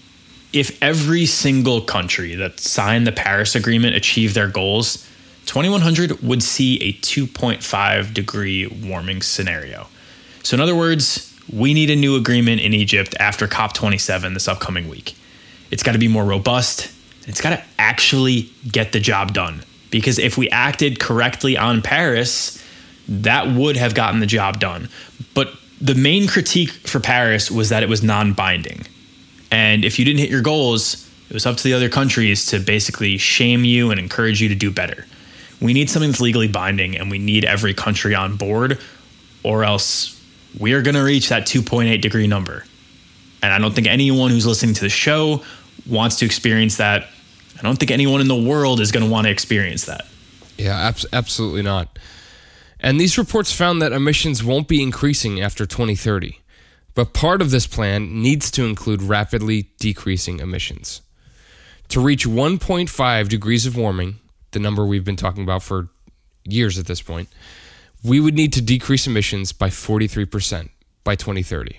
If 0.55 0.81
every 0.81 1.25
single 1.25 1.81
country 1.81 2.33
that 2.35 2.61
signed 2.61 3.05
the 3.05 3.11
Paris 3.11 3.55
Agreement 3.55 3.97
achieved 3.97 4.35
their 4.35 4.47
goals, 4.47 5.05
2100 5.47 6.21
would 6.23 6.41
see 6.41 6.81
a 6.81 6.93
2.5 6.93 8.13
degree 8.13 8.65
warming 8.65 9.21
scenario. 9.21 9.87
So, 10.43 10.55
in 10.55 10.61
other 10.61 10.73
words, 10.73 11.35
we 11.51 11.73
need 11.73 11.89
a 11.89 11.95
new 11.97 12.15
agreement 12.15 12.61
in 12.61 12.73
Egypt 12.73 13.15
after 13.19 13.47
COP27 13.47 14.33
this 14.33 14.47
upcoming 14.47 14.87
week. 14.87 15.17
It's 15.71 15.83
got 15.83 15.91
to 15.91 15.99
be 15.99 16.07
more 16.07 16.23
robust. 16.23 16.89
It's 17.27 17.41
got 17.41 17.49
to 17.49 17.61
actually 17.77 18.49
get 18.71 18.93
the 18.93 19.01
job 19.01 19.33
done. 19.33 19.61
Because 19.91 20.17
if 20.19 20.37
we 20.37 20.49
acted 20.51 21.01
correctly 21.01 21.57
on 21.57 21.81
Paris, 21.81 22.63
that 23.09 23.49
would 23.49 23.75
have 23.75 23.93
gotten 23.93 24.21
the 24.21 24.25
job 24.25 24.61
done. 24.61 24.87
But 25.33 25.53
the 25.81 25.95
main 25.95 26.27
critique 26.27 26.71
for 26.71 27.01
Paris 27.01 27.51
was 27.51 27.67
that 27.69 27.83
it 27.83 27.89
was 27.89 28.01
non 28.01 28.31
binding. 28.31 28.85
And 29.55 29.85
if 29.85 29.97
you 29.97 30.03
didn't 30.03 30.19
hit 30.19 30.29
your 30.29 30.41
goals, 30.41 31.09
it 31.29 31.33
was 31.33 31.45
up 31.45 31.55
to 31.55 31.63
the 31.63 31.73
other 31.73 31.87
countries 31.87 32.47
to 32.47 32.59
basically 32.59 33.17
shame 33.17 33.63
you 33.63 33.89
and 33.89 33.97
encourage 33.97 34.41
you 34.41 34.49
to 34.49 34.55
do 34.55 34.69
better. 34.69 35.05
We 35.61 35.71
need 35.71 35.89
something 35.89 36.11
that's 36.11 36.19
legally 36.19 36.49
binding, 36.49 36.97
and 36.97 37.09
we 37.09 37.19
need 37.19 37.45
every 37.45 37.73
country 37.73 38.13
on 38.13 38.35
board, 38.35 38.81
or 39.43 39.63
else 39.63 40.21
we 40.59 40.73
are 40.73 40.81
going 40.81 40.95
to 40.95 41.03
reach 41.03 41.29
that 41.29 41.43
2.8 41.43 42.01
degree 42.01 42.27
number. 42.27 42.65
And 43.41 43.53
I 43.53 43.57
don't 43.57 43.73
think 43.73 43.87
anyone 43.87 44.29
who's 44.29 44.45
listening 44.45 44.75
to 44.75 44.81
the 44.81 44.89
show 44.89 45.41
wants 45.89 46.17
to 46.17 46.25
experience 46.25 46.75
that. 46.75 47.07
I 47.57 47.61
don't 47.61 47.79
think 47.79 47.91
anyone 47.91 48.19
in 48.19 48.27
the 48.27 48.35
world 48.35 48.81
is 48.81 48.91
going 48.91 49.05
to 49.05 49.09
want 49.09 49.25
to 49.25 49.31
experience 49.31 49.85
that. 49.85 50.05
Yeah, 50.57 50.77
ab- 50.77 51.07
absolutely 51.13 51.61
not. 51.61 51.97
And 52.81 52.99
these 52.99 53.17
reports 53.17 53.53
found 53.53 53.81
that 53.81 53.93
emissions 53.93 54.43
won't 54.43 54.67
be 54.67 54.83
increasing 54.83 55.39
after 55.39 55.65
2030. 55.65 56.41
But 56.95 57.13
part 57.13 57.41
of 57.41 57.51
this 57.51 57.67
plan 57.67 58.21
needs 58.21 58.49
to 58.51 58.63
include 58.63 59.01
rapidly 59.01 59.69
decreasing 59.79 60.39
emissions. 60.39 61.01
To 61.89 61.99
reach 61.99 62.25
1.5 62.25 63.29
degrees 63.29 63.65
of 63.65 63.77
warming, 63.77 64.15
the 64.51 64.59
number 64.59 64.85
we've 64.85 65.03
been 65.03 65.17
talking 65.17 65.43
about 65.43 65.61
for 65.61 65.89
years 66.45 66.79
at 66.79 66.87
this 66.87 67.01
point, 67.01 67.29
we 68.03 68.19
would 68.19 68.33
need 68.33 68.53
to 68.53 68.61
decrease 68.61 69.07
emissions 69.07 69.51
by 69.51 69.69
43% 69.69 70.69
by 71.03 71.15
2030. 71.15 71.77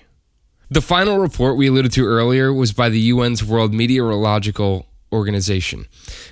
The 0.69 0.83
final 0.83 1.19
report 1.19 1.57
we 1.57 1.69
alluded 1.69 1.93
to 1.93 2.05
earlier 2.05 2.53
was 2.53 2.73
by 2.73 2.89
the 2.89 3.11
UN's 3.11 3.43
World 3.43 3.73
Meteorological 3.73 4.87
Organization, 5.13 5.87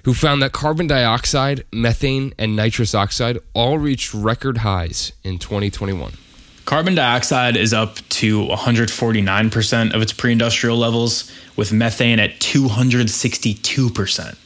who 0.05 0.13
found 0.13 0.43
that 0.43 0.53
carbon 0.53 0.89
dioxide, 0.89 1.65
methane, 1.73 2.35
and 2.39 2.57
nitrous 2.57 2.95
oxide 2.95 3.39
all 3.55 3.79
reached 3.79 4.13
record 4.13 4.59
highs 4.59 5.13
in 5.23 5.39
2021. 5.39 6.13
Carbon 6.65 6.95
dioxide 6.95 7.57
is 7.59 7.75
up 7.75 7.97
to 8.09 8.41
149% 8.47 9.95
of 9.95 10.01
its 10.01 10.13
pre 10.15 10.33
industrial 10.33 10.79
levels, 10.79 11.31
with 11.57 11.73
methane 11.73 12.19
at 12.19 12.41
262%, 12.41 14.37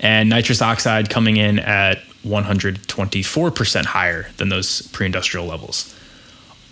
and 0.00 0.28
nitrous 0.28 0.60
oxide 0.60 1.08
coming 1.08 1.36
in 1.36 1.60
at 1.60 2.02
124% 2.26 3.84
higher 3.86 4.28
than 4.36 4.48
those 4.48 4.82
pre 4.88 5.06
industrial 5.06 5.46
levels. 5.46 5.94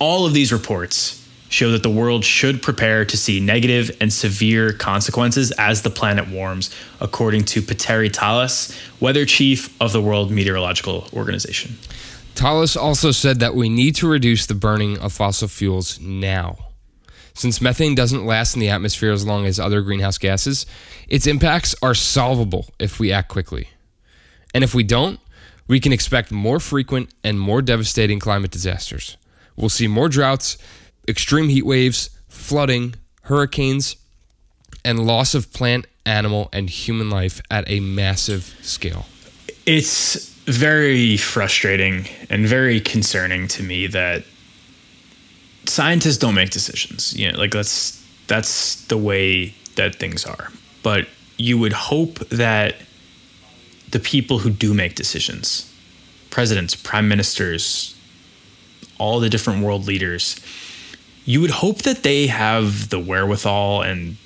All 0.00 0.26
of 0.26 0.34
these 0.34 0.52
reports 0.52 1.22
show 1.48 1.70
that 1.70 1.84
the 1.84 1.90
world 1.90 2.24
should 2.24 2.60
prepare 2.60 3.04
to 3.04 3.16
see 3.16 3.38
negative 3.38 3.96
and 4.00 4.12
severe 4.12 4.72
consequences 4.72 5.52
as 5.52 5.82
the 5.82 5.90
planet 5.90 6.28
warms, 6.28 6.74
according 7.00 7.44
to 7.44 7.62
Petteri 7.62 8.10
Talas, 8.10 8.76
weather 9.00 9.24
chief 9.24 9.80
of 9.80 9.92
the 9.92 10.02
World 10.02 10.32
Meteorological 10.32 11.08
Organization. 11.12 11.78
Talas 12.36 12.76
also 12.76 13.12
said 13.12 13.40
that 13.40 13.54
we 13.54 13.70
need 13.70 13.96
to 13.96 14.06
reduce 14.06 14.44
the 14.44 14.54
burning 14.54 14.98
of 14.98 15.12
fossil 15.12 15.48
fuels 15.48 15.98
now. 15.98 16.58
Since 17.32 17.62
methane 17.62 17.94
doesn't 17.94 18.26
last 18.26 18.54
in 18.54 18.60
the 18.60 18.68
atmosphere 18.68 19.10
as 19.10 19.26
long 19.26 19.46
as 19.46 19.58
other 19.58 19.80
greenhouse 19.80 20.18
gases, 20.18 20.66
its 21.08 21.26
impacts 21.26 21.74
are 21.82 21.94
solvable 21.94 22.66
if 22.78 23.00
we 23.00 23.10
act 23.10 23.28
quickly. 23.28 23.70
And 24.54 24.62
if 24.62 24.74
we 24.74 24.82
don't, 24.84 25.18
we 25.66 25.80
can 25.80 25.92
expect 25.92 26.30
more 26.30 26.60
frequent 26.60 27.08
and 27.24 27.40
more 27.40 27.62
devastating 27.62 28.18
climate 28.18 28.50
disasters. 28.50 29.16
We'll 29.56 29.70
see 29.70 29.88
more 29.88 30.10
droughts, 30.10 30.58
extreme 31.08 31.48
heat 31.48 31.64
waves, 31.64 32.10
flooding, 32.28 32.96
hurricanes, 33.22 33.96
and 34.84 35.06
loss 35.06 35.34
of 35.34 35.54
plant, 35.54 35.86
animal, 36.04 36.50
and 36.52 36.68
human 36.68 37.08
life 37.08 37.40
at 37.50 37.64
a 37.66 37.80
massive 37.80 38.56
scale. 38.60 39.06
It's 39.64 40.35
very 40.46 41.16
frustrating 41.16 42.06
and 42.30 42.46
very 42.46 42.80
concerning 42.80 43.48
to 43.48 43.62
me 43.62 43.86
that 43.88 44.24
scientists 45.66 46.18
don't 46.18 46.34
make 46.34 46.50
decisions. 46.50 47.16
You 47.16 47.32
know, 47.32 47.38
like 47.38 47.50
that's 47.50 48.02
that's 48.28 48.84
the 48.86 48.96
way 48.96 49.54
that 49.74 49.96
things 49.96 50.24
are. 50.24 50.50
But 50.82 51.08
you 51.36 51.58
would 51.58 51.72
hope 51.72 52.18
that 52.30 52.76
the 53.90 54.00
people 54.00 54.38
who 54.38 54.50
do 54.50 54.74
make 54.74 54.94
decisions, 54.94 55.72
presidents, 56.30 56.74
prime 56.74 57.08
ministers, 57.08 57.96
all 58.98 59.20
the 59.20 59.28
different 59.28 59.62
world 59.62 59.86
leaders, 59.86 60.40
you 61.24 61.40
would 61.40 61.50
hope 61.50 61.82
that 61.82 62.02
they 62.02 62.28
have 62.28 62.88
the 62.88 62.98
wherewithal 62.98 63.82
and 63.82 64.16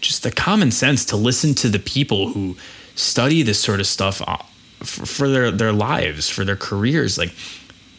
just 0.00 0.22
the 0.22 0.30
common 0.30 0.70
sense 0.70 1.04
to 1.04 1.16
listen 1.16 1.54
to 1.54 1.68
the 1.68 1.78
people 1.78 2.30
who 2.30 2.56
study 2.94 3.42
this 3.42 3.60
sort 3.60 3.80
of 3.80 3.86
stuff 3.86 4.20
uh, 4.26 4.36
uh, 4.80 4.84
for 4.84 5.28
their, 5.28 5.50
their 5.50 5.72
lives, 5.72 6.28
for 6.28 6.44
their 6.44 6.56
careers. 6.56 7.18
Like 7.18 7.32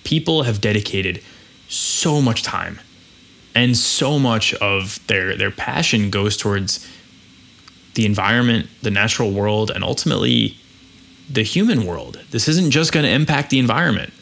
people 0.03 0.43
have 0.43 0.61
dedicated 0.61 1.23
so 1.67 2.21
much 2.21 2.43
time 2.43 2.79
and 3.55 3.75
so 3.77 4.19
much 4.19 4.53
of 4.55 5.05
their 5.07 5.35
their 5.35 5.51
passion 5.51 6.09
goes 6.09 6.37
towards 6.37 6.87
the 7.95 8.05
environment, 8.05 8.69
the 8.81 8.91
natural 8.91 9.31
world, 9.31 9.69
and 9.69 9.83
ultimately 9.83 10.57
the 11.29 11.43
human 11.43 11.85
world. 11.85 12.19
This 12.31 12.47
isn't 12.47 12.71
just 12.71 12.91
going 12.91 13.05
to 13.05 13.11
impact 13.11 13.49
the 13.49 13.59
environment. 13.59 14.13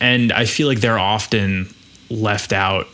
And 0.00 0.32
I 0.32 0.44
feel 0.44 0.68
like 0.68 0.80
they're 0.80 0.98
often 0.98 1.74
left 2.08 2.52
out 2.52 2.86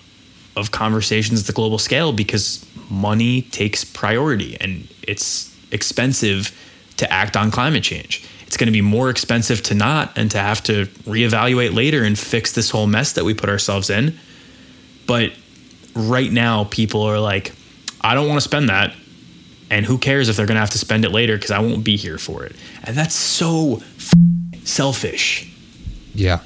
of 0.57 0.71
conversations 0.71 1.41
at 1.41 1.47
the 1.47 1.53
global 1.53 1.79
scale 1.79 2.13
because 2.13 2.67
money 2.91 3.43
takes 3.43 3.85
priority 3.85 4.57
and 4.61 4.89
it's 5.03 5.55
expensive 5.71 6.53
to 6.97 7.13
act 7.13 7.37
on 7.37 7.51
climate 7.51 7.83
change. 7.83 8.27
It's 8.47 8.57
going 8.57 8.69
to 8.69 8.73
be 8.73 8.81
more 8.81 9.11
expensive 9.11 9.63
to 9.65 9.75
not 9.75 10.17
and 10.17 10.31
to 10.31 10.39
have 10.39 10.63
to 10.65 10.87
reevaluate 11.05 11.75
later 11.75 12.05
and 12.05 12.19
fix 12.19 12.53
this 12.53 12.71
whole 12.71 12.87
mess 12.87 13.13
that 13.15 13.25
we 13.25 13.35
put 13.35 13.49
ourselves 13.49 13.91
in. 13.91 14.19
But 15.07 15.33
right 15.95 16.31
now, 16.31 16.65
people 16.65 17.03
are 17.03 17.19
like, 17.19 17.55
I 18.01 18.15
don't 18.15 18.29
want 18.29 18.41
to 18.41 18.49
spend 18.49 18.69
that. 18.69 18.95
And 19.69 19.85
who 19.85 19.99
cares 19.99 20.29
if 20.29 20.37
they're 20.37 20.47
going 20.47 20.55
to 20.57 20.61
have 20.61 20.71
to 20.71 20.79
spend 20.79 21.05
it 21.05 21.11
later 21.11 21.37
because 21.37 21.51
I 21.51 21.59
won't 21.59 21.83
be 21.83 21.97
here 21.97 22.19
for 22.19 22.45
it. 22.45 22.55
And 22.85 22.97
that's 22.97 23.15
so 23.15 23.83
selfish. 24.63 25.53
Yeah, 26.15 26.41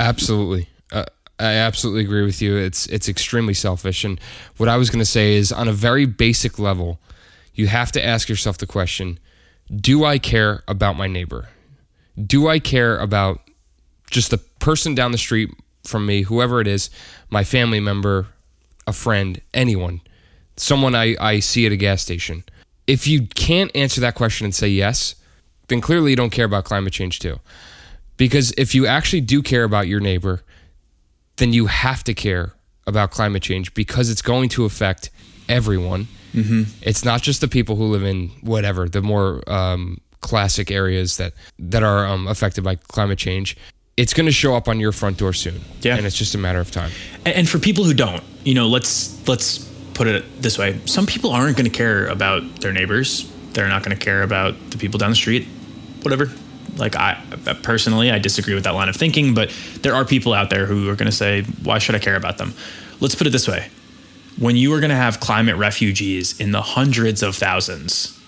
absolutely. 0.00 0.68
Uh, 0.90 1.04
I 1.38 1.54
absolutely 1.54 2.04
agree 2.04 2.24
with 2.24 2.40
you. 2.40 2.56
It's 2.56 2.86
it's 2.86 3.08
extremely 3.08 3.54
selfish. 3.54 4.04
And 4.04 4.18
what 4.56 4.68
I 4.68 4.76
was 4.76 4.88
going 4.90 5.00
to 5.00 5.10
say 5.10 5.34
is, 5.34 5.52
on 5.52 5.68
a 5.68 5.72
very 5.72 6.06
basic 6.06 6.58
level, 6.58 6.98
you 7.54 7.66
have 7.66 7.92
to 7.92 8.04
ask 8.04 8.28
yourself 8.28 8.58
the 8.58 8.66
question: 8.66 9.18
Do 9.74 10.04
I 10.04 10.18
care 10.18 10.62
about 10.68 10.96
my 10.96 11.06
neighbor? 11.06 11.48
Do 12.26 12.48
I 12.48 12.58
care 12.58 12.98
about 12.98 13.40
just 14.10 14.30
the 14.30 14.38
person 14.38 14.94
down 14.94 15.12
the 15.12 15.18
street 15.18 15.50
from 15.84 16.04
me, 16.04 16.22
whoever 16.22 16.60
it 16.60 16.66
is, 16.66 16.90
my 17.30 17.42
family 17.42 17.80
member, 17.80 18.26
a 18.86 18.92
friend, 18.92 19.40
anyone, 19.54 20.02
someone 20.56 20.94
I, 20.94 21.16
I 21.18 21.40
see 21.40 21.64
at 21.64 21.72
a 21.72 21.76
gas 21.76 22.02
station? 22.02 22.44
If 22.86 23.06
you 23.06 23.26
can't 23.28 23.74
answer 23.74 24.00
that 24.02 24.14
question 24.14 24.44
and 24.44 24.54
say 24.54 24.68
yes, 24.68 25.14
then 25.68 25.80
clearly 25.80 26.10
you 26.10 26.16
don't 26.16 26.30
care 26.30 26.44
about 26.44 26.64
climate 26.64 26.92
change 26.92 27.18
too. 27.18 27.40
Because 28.18 28.52
if 28.58 28.74
you 28.74 28.86
actually 28.86 29.22
do 29.22 29.42
care 29.42 29.64
about 29.64 29.88
your 29.88 30.00
neighbor, 30.00 30.42
then 31.36 31.52
you 31.54 31.66
have 31.66 32.04
to 32.04 32.14
care 32.14 32.52
about 32.86 33.10
climate 33.10 33.42
change 33.42 33.72
because 33.72 34.10
it's 34.10 34.22
going 34.22 34.50
to 34.50 34.64
affect 34.66 35.10
everyone. 35.48 36.08
Mm-hmm. 36.34 36.62
It's 36.82 37.04
not 37.04 37.22
just 37.22 37.40
the 37.40 37.48
people 37.48 37.76
who 37.76 37.86
live 37.86 38.04
in 38.04 38.28
whatever 38.40 38.88
the 38.88 39.02
more 39.02 39.42
um, 39.50 40.00
classic 40.20 40.70
areas 40.70 41.18
that 41.18 41.34
that 41.58 41.82
are 41.82 42.06
um, 42.06 42.26
affected 42.26 42.64
by 42.64 42.76
climate 42.76 43.18
change. 43.18 43.56
It's 43.96 44.14
going 44.14 44.26
to 44.26 44.32
show 44.32 44.56
up 44.56 44.68
on 44.68 44.80
your 44.80 44.92
front 44.92 45.18
door 45.18 45.34
soon. 45.34 45.60
Yeah. 45.82 45.96
and 45.96 46.06
it's 46.06 46.16
just 46.16 46.34
a 46.34 46.38
matter 46.38 46.60
of 46.60 46.70
time. 46.70 46.90
And, 47.26 47.34
and 47.36 47.48
for 47.48 47.58
people 47.58 47.84
who 47.84 47.92
don't, 47.92 48.22
you 48.42 48.54
know, 48.54 48.68
let's 48.68 49.28
let's 49.28 49.58
put 49.94 50.06
it 50.06 50.24
this 50.40 50.58
way: 50.58 50.80
some 50.86 51.06
people 51.06 51.30
aren't 51.30 51.56
going 51.56 51.70
to 51.70 51.76
care 51.76 52.06
about 52.06 52.60
their 52.60 52.72
neighbors. 52.72 53.30
They're 53.52 53.68
not 53.68 53.84
going 53.84 53.96
to 53.96 54.02
care 54.02 54.22
about 54.22 54.54
the 54.70 54.78
people 54.78 54.98
down 54.98 55.10
the 55.10 55.16
street. 55.16 55.46
Whatever. 56.02 56.30
Like 56.76 56.96
I 56.96 57.22
personally, 57.62 58.10
I 58.10 58.18
disagree 58.18 58.54
with 58.54 58.64
that 58.64 58.74
line 58.74 58.88
of 58.88 58.96
thinking, 58.96 59.34
but 59.34 59.52
there 59.82 59.94
are 59.94 60.06
people 60.06 60.32
out 60.32 60.48
there 60.48 60.64
who 60.64 60.88
are 60.88 60.96
going 60.96 61.10
to 61.10 61.16
say, 61.16 61.42
"Why 61.62 61.78
should 61.78 61.94
I 61.94 61.98
care 61.98 62.16
about 62.16 62.38
them?" 62.38 62.54
Let's 62.98 63.14
put 63.14 63.26
it 63.26 63.30
this 63.30 63.46
way: 63.46 63.68
when 64.38 64.56
you 64.56 64.72
are 64.72 64.80
going 64.80 64.90
to 64.90 64.96
have 64.96 65.20
climate 65.20 65.56
refugees 65.56 66.38
in 66.40 66.52
the 66.52 66.62
hundreds 66.62 67.22
of 67.22 67.36
thousands, 67.36 68.18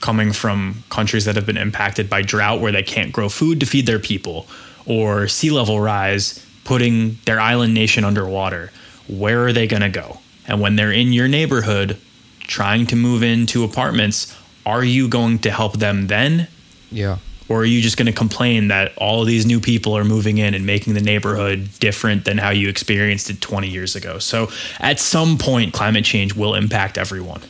coming 0.00 0.32
from 0.32 0.84
countries 0.90 1.24
that 1.24 1.36
have 1.36 1.46
been 1.46 1.56
impacted 1.56 2.08
by 2.08 2.22
drought 2.22 2.60
where 2.60 2.72
they 2.72 2.82
can't 2.82 3.12
grow 3.12 3.28
food 3.28 3.60
to 3.60 3.66
feed 3.66 3.86
their 3.86 3.98
people, 3.98 4.46
or 4.86 5.28
sea 5.28 5.50
level 5.50 5.80
rise 5.80 6.44
putting 6.64 7.18
their 7.24 7.40
island 7.40 7.74
nation 7.74 8.04
underwater. 8.04 8.70
Where 9.08 9.46
are 9.46 9.52
they 9.52 9.66
going 9.66 9.82
to 9.82 9.88
go? 9.88 10.20
And 10.46 10.60
when 10.60 10.76
they're 10.76 10.92
in 10.92 11.12
your 11.12 11.28
neighborhood 11.28 11.96
trying 12.40 12.86
to 12.86 12.96
move 12.96 13.22
into 13.22 13.64
apartments, 13.64 14.36
are 14.64 14.84
you 14.84 15.08
going 15.08 15.38
to 15.40 15.50
help 15.50 15.78
them 15.78 16.08
then? 16.08 16.48
Yeah. 16.90 17.18
Or 17.48 17.60
are 17.60 17.64
you 17.64 17.80
just 17.80 17.96
going 17.96 18.06
to 18.06 18.12
complain 18.12 18.68
that 18.68 18.92
all 18.96 19.20
of 19.20 19.28
these 19.28 19.46
new 19.46 19.60
people 19.60 19.96
are 19.96 20.04
moving 20.04 20.38
in 20.38 20.54
and 20.54 20.66
making 20.66 20.94
the 20.94 21.00
neighborhood 21.00 21.68
different 21.78 22.24
than 22.24 22.38
how 22.38 22.50
you 22.50 22.68
experienced 22.68 23.30
it 23.30 23.40
20 23.40 23.68
years 23.68 23.94
ago? 23.94 24.18
So 24.18 24.50
at 24.80 24.98
some 24.98 25.38
point, 25.38 25.72
climate 25.72 26.04
change 26.04 26.34
will 26.34 26.54
impact 26.54 26.98
everyone. 26.98 27.42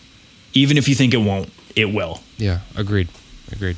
Even 0.53 0.77
if 0.77 0.89
you 0.89 0.95
think 0.95 1.15
it 1.15 1.19
won't, 1.19 1.51
it 1.75 1.87
will. 1.87 2.21
Yeah. 2.37 2.61
Agreed. 2.77 3.09
Agreed. 3.53 3.77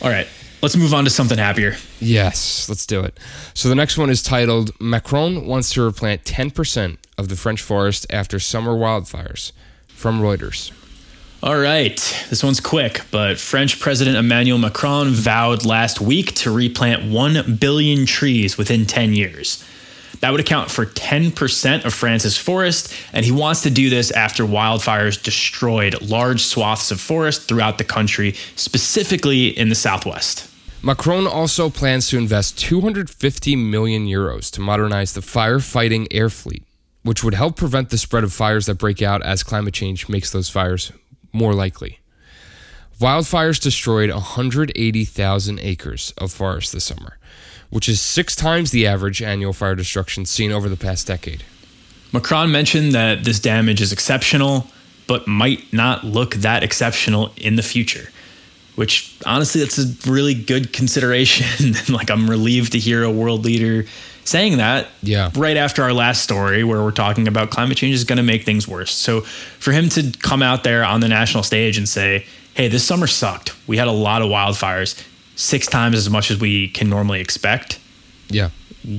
All 0.00 0.10
right. 0.10 0.26
Let's 0.62 0.76
move 0.76 0.94
on 0.94 1.04
to 1.04 1.10
something 1.10 1.38
happier. 1.38 1.74
Yes, 1.98 2.68
let's 2.68 2.86
do 2.86 3.00
it. 3.00 3.18
So 3.52 3.68
the 3.68 3.74
next 3.74 3.98
one 3.98 4.10
is 4.10 4.22
titled 4.22 4.70
Macron 4.80 5.44
wants 5.44 5.72
to 5.72 5.82
replant 5.82 6.22
10% 6.22 6.98
of 7.18 7.28
the 7.28 7.34
French 7.34 7.60
forest 7.60 8.06
after 8.10 8.38
summer 8.38 8.72
wildfires 8.72 9.50
from 9.88 10.20
Reuters. 10.20 10.70
All 11.44 11.58
right, 11.58 11.96
this 12.30 12.44
one's 12.44 12.60
quick, 12.60 13.00
but 13.10 13.36
French 13.36 13.80
President 13.80 14.16
Emmanuel 14.16 14.58
Macron 14.58 15.08
vowed 15.08 15.64
last 15.64 16.00
week 16.00 16.32
to 16.36 16.52
replant 16.52 17.10
1 17.10 17.56
billion 17.56 18.06
trees 18.06 18.56
within 18.56 18.86
10 18.86 19.12
years. 19.12 19.64
That 20.20 20.30
would 20.30 20.38
account 20.38 20.70
for 20.70 20.86
10% 20.86 21.84
of 21.84 21.92
France's 21.92 22.38
forest, 22.38 22.94
and 23.12 23.24
he 23.24 23.32
wants 23.32 23.64
to 23.64 23.70
do 23.70 23.90
this 23.90 24.12
after 24.12 24.44
wildfires 24.44 25.20
destroyed 25.20 26.00
large 26.00 26.42
swaths 26.42 26.92
of 26.92 27.00
forest 27.00 27.48
throughout 27.48 27.76
the 27.76 27.82
country, 27.82 28.36
specifically 28.54 29.48
in 29.48 29.68
the 29.68 29.74
southwest. 29.74 30.48
Macron 30.80 31.26
also 31.26 31.68
plans 31.68 32.08
to 32.10 32.18
invest 32.18 32.56
250 32.60 33.56
million 33.56 34.06
euros 34.06 34.48
to 34.52 34.60
modernize 34.60 35.12
the 35.12 35.20
firefighting 35.20 36.06
air 36.12 36.30
fleet, 36.30 36.62
which 37.02 37.24
would 37.24 37.34
help 37.34 37.56
prevent 37.56 37.90
the 37.90 37.98
spread 37.98 38.22
of 38.22 38.32
fires 38.32 38.66
that 38.66 38.76
break 38.78 39.02
out 39.02 39.24
as 39.24 39.42
climate 39.42 39.74
change 39.74 40.08
makes 40.08 40.30
those 40.30 40.48
fires 40.48 40.92
more 41.32 41.54
likely. 41.54 41.98
Wildfires 43.00 43.60
destroyed 43.60 44.10
180,000 44.10 45.58
acres 45.60 46.14
of 46.18 46.32
forest 46.32 46.72
this 46.72 46.84
summer, 46.84 47.18
which 47.70 47.88
is 47.88 48.00
six 48.00 48.36
times 48.36 48.70
the 48.70 48.86
average 48.86 49.22
annual 49.22 49.52
fire 49.52 49.74
destruction 49.74 50.24
seen 50.24 50.52
over 50.52 50.68
the 50.68 50.76
past 50.76 51.06
decade. 51.06 51.42
Macron 52.12 52.52
mentioned 52.52 52.92
that 52.92 53.24
this 53.24 53.40
damage 53.40 53.80
is 53.80 53.92
exceptional, 53.92 54.68
but 55.06 55.26
might 55.26 55.72
not 55.72 56.04
look 56.04 56.34
that 56.36 56.62
exceptional 56.62 57.32
in 57.36 57.56
the 57.56 57.62
future. 57.62 58.10
Which 58.74 59.14
honestly, 59.26 59.60
that's 59.60 59.78
a 59.78 60.10
really 60.10 60.34
good 60.34 60.72
consideration. 60.72 61.46
And 61.66 61.90
like, 61.98 62.10
I'm 62.10 62.28
relieved 62.28 62.72
to 62.72 62.78
hear 62.78 63.02
a 63.04 63.10
world 63.10 63.44
leader 63.44 63.86
saying 64.24 64.56
that 64.58 64.86
Yeah. 65.02 65.30
right 65.34 65.56
after 65.56 65.82
our 65.82 65.92
last 65.92 66.22
story 66.22 66.62
where 66.64 66.80
we're 66.82 66.90
talking 66.92 67.26
about 67.28 67.50
climate 67.50 67.76
change 67.76 67.94
is 67.94 68.04
going 68.04 68.18
to 68.18 68.22
make 68.22 68.44
things 68.44 68.66
worse. 68.68 68.92
So 68.92 69.22
for 69.22 69.72
him 69.72 69.88
to 69.90 70.12
come 70.20 70.42
out 70.42 70.62
there 70.64 70.84
on 70.84 71.00
the 71.00 71.08
national 71.08 71.42
stage 71.42 71.76
and 71.76 71.88
say, 71.88 72.24
"Hey, 72.54 72.68
this 72.68 72.84
summer 72.84 73.06
sucked. 73.08 73.52
We 73.66 73.76
had 73.78 73.88
a 73.88 73.92
lot 73.92 74.22
of 74.22 74.28
wildfires, 74.28 74.94
six 75.36 75.66
times 75.66 75.96
as 75.96 76.08
much 76.08 76.30
as 76.30 76.38
we 76.38 76.68
can 76.68 76.88
normally 76.88 77.20
expect." 77.20 77.78
Yeah. 78.30 78.50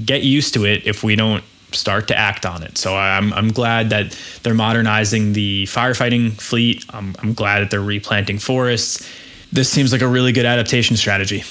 Get 0.06 0.24
used 0.24 0.54
to 0.56 0.66
it 0.66 0.84
if 0.86 1.04
we 1.04 1.16
don't 1.16 1.44
start 1.72 2.08
to 2.10 2.18
act 2.18 2.46
on 2.46 2.62
it. 2.62 2.78
So 2.78 2.96
I'm 2.96 3.34
I'm 3.34 3.52
glad 3.52 3.90
that 3.92 4.16
they're 4.44 4.54
modernizing 4.54 5.34
the 5.34 5.64
firefighting 5.66 6.34
fleet. 6.34 6.86
I'm 6.90 7.16
I'm 7.20 7.34
glad 7.34 7.62
that 7.62 7.72
they're 7.72 7.82
replanting 7.82 8.40
forests. 8.40 9.08
This 9.54 9.70
seems 9.70 9.92
like 9.92 10.02
a 10.02 10.08
really 10.08 10.32
good 10.32 10.46
adaptation 10.46 10.98
strategy. 10.98 11.44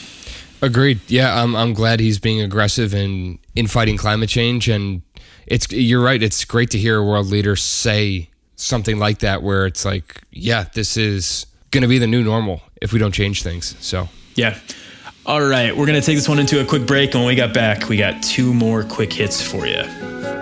Agreed. 0.61 1.00
Yeah, 1.09 1.42
I'm 1.42 1.54
I'm 1.56 1.73
glad 1.73 2.00
he's 2.00 2.18
being 2.18 2.40
aggressive 2.40 2.94
in 2.94 3.38
in 3.54 3.67
fighting 3.67 3.97
climate 3.97 4.28
change 4.28 4.69
and 4.69 5.02
it's 5.47 5.71
you're 5.71 6.02
right, 6.02 6.23
it's 6.23 6.45
great 6.45 6.71
to 6.71 6.78
hear 6.78 6.99
a 6.99 7.04
world 7.04 7.26
leader 7.26 7.56
say 7.56 8.28
something 8.56 8.99
like 8.99 9.19
that 9.21 9.43
where 9.43 9.67
it's 9.67 9.84
like, 9.84 10.23
yeah, 10.30 10.67
this 10.75 10.97
is 10.97 11.47
going 11.71 11.82
to 11.82 11.88
be 11.88 11.99
the 11.99 12.06
new 12.06 12.23
normal 12.23 12.62
if 12.80 12.93
we 12.93 12.99
don't 12.99 13.12
change 13.12 13.43
things. 13.43 13.76
So, 13.80 14.08
Yeah. 14.34 14.58
All 15.25 15.41
right, 15.41 15.76
we're 15.76 15.86
going 15.86 16.00
to 16.00 16.04
take 16.04 16.17
this 16.17 16.28
one 16.28 16.41
into 16.41 16.60
a 16.60 16.65
quick 16.65 16.84
break. 16.84 17.15
And 17.15 17.23
when 17.23 17.28
we 17.28 17.36
got 17.36 17.54
back, 17.54 17.88
we 17.88 17.97
got 17.97 18.25
two 18.25 18.52
more 18.52 18.82
quick 18.82 19.12
hits 19.12 19.41
for 19.41 19.67
you. 19.67 20.42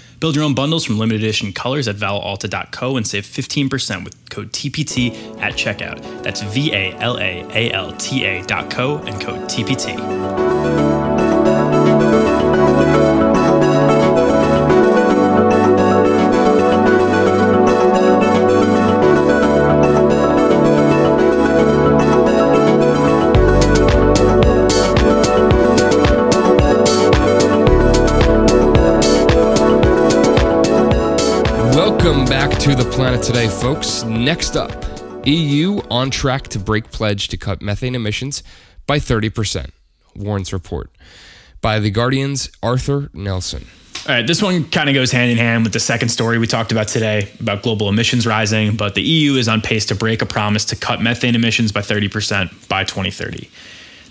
Build 0.21 0.35
your 0.35 0.45
own 0.45 0.53
bundles 0.53 0.85
from 0.85 0.99
limited 0.99 1.23
edition 1.23 1.51
colors 1.51 1.87
at 1.87 1.95
valalta.co 1.95 2.95
and 2.95 3.07
save 3.07 3.25
15% 3.25 4.03
with 4.03 4.29
code 4.29 4.51
TPT 4.53 5.15
at 5.39 5.53
checkout. 5.53 5.99
That's 6.21 6.43
V 6.43 6.71
A 6.73 6.93
L 6.99 7.17
A 7.17 7.43
A 7.49 7.71
L 7.71 7.91
T 7.93 8.23
A 8.23 8.43
dot 8.43 8.69
co 8.69 8.99
and 8.99 9.19
code 9.19 9.49
TPT. 9.49 11.00
Today, 33.31 33.47
folks. 33.47 34.03
Next 34.03 34.57
up, 34.57 34.83
EU 35.25 35.79
on 35.89 36.11
track 36.11 36.49
to 36.49 36.59
break 36.59 36.91
pledge 36.91 37.29
to 37.29 37.37
cut 37.37 37.61
methane 37.61 37.95
emissions 37.95 38.43
by 38.87 38.99
30%, 38.99 39.69
warns 40.17 40.51
report 40.51 40.91
by 41.61 41.79
The 41.79 41.91
Guardian's 41.91 42.51
Arthur 42.61 43.03
Neslen. 43.15 43.65
All 44.05 44.15
right, 44.15 44.27
this 44.27 44.41
one 44.41 44.69
kind 44.69 44.89
of 44.89 44.95
goes 44.95 45.13
hand 45.13 45.31
in 45.31 45.37
hand 45.37 45.63
with 45.63 45.71
the 45.71 45.79
second 45.79 46.09
story 46.09 46.39
we 46.39 46.45
talked 46.45 46.73
about 46.73 46.89
today 46.89 47.31
about 47.39 47.63
global 47.63 47.87
emissions 47.87 48.27
rising, 48.27 48.75
but 48.75 48.95
the 48.95 49.01
EU 49.01 49.35
is 49.35 49.47
on 49.47 49.61
pace 49.61 49.85
to 49.85 49.95
break 49.95 50.21
a 50.21 50.25
promise 50.25 50.65
to 50.65 50.75
cut 50.75 51.01
methane 51.01 51.33
emissions 51.33 51.71
by 51.71 51.79
30% 51.79 52.67
by 52.67 52.83
2030. 52.83 53.49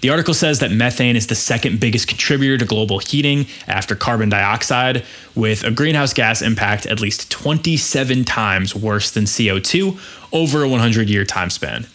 The 0.01 0.09
article 0.09 0.33
says 0.33 0.61
that 0.61 0.71
methane 0.71 1.15
is 1.15 1.27
the 1.27 1.35
second 1.35 1.79
biggest 1.79 2.09
contributor 2.09 2.57
to 2.57 2.65
global 2.65 3.01
heating 3.01 3.47
after 3.67 3.95
carbon 3.95 4.31
dioxide, 4.31 5.05
with 5.35 5.63
a 5.63 5.71
greenhouse 5.71 6.15
gas 6.15 6.41
impact 6.41 6.87
at 6.87 7.01
least 7.01 7.31
27 7.31 8.25
times 8.25 8.75
worse 8.75 9.11
than 9.11 9.25
CO2 9.25 9.99
over 10.33 10.63
a 10.63 10.69
100 10.69 11.11
year 11.11 11.27
time 11.27 11.51
span. 11.51 11.87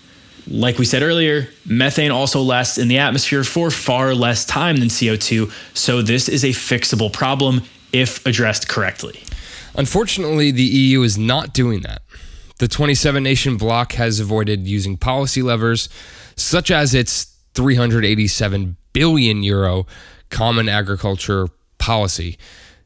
Like 0.48 0.78
we 0.78 0.86
said 0.86 1.02
earlier, 1.02 1.50
methane 1.66 2.12
also 2.12 2.42
lasts 2.42 2.78
in 2.78 2.88
the 2.88 3.00
atmosphere 3.00 3.44
for 3.44 3.72
far 3.72 4.14
less 4.14 4.46
time 4.46 4.78
than 4.78 4.90
CO2, 4.90 5.52
so 5.76 6.04
this 6.04 6.30
is 6.30 6.44
a 6.44 6.50
fixable 6.50 7.12
problem 7.12 7.64
if 7.92 8.24
addressed 8.28 8.68
correctly. 8.70 9.24
Unfortunately, 9.74 10.52
the 10.52 10.64
EU 10.64 11.02
is 11.02 11.18
not 11.18 11.54
doing 11.54 11.82
that. 11.82 12.04
The 12.60 12.68
27 12.68 13.24
nation 13.24 13.58
bloc 13.58 13.94
has 13.94 14.20
avoided 14.20 14.68
using 14.68 14.96
policy 14.96 15.42
levers 15.42 15.90
such 16.36 16.70
as 16.70 16.94
its 16.94 17.35
387 17.56 18.78
billion 18.94 19.44
euro 19.44 19.86
common 20.30 20.70
agriculture 20.70 21.48
policy 21.78 22.38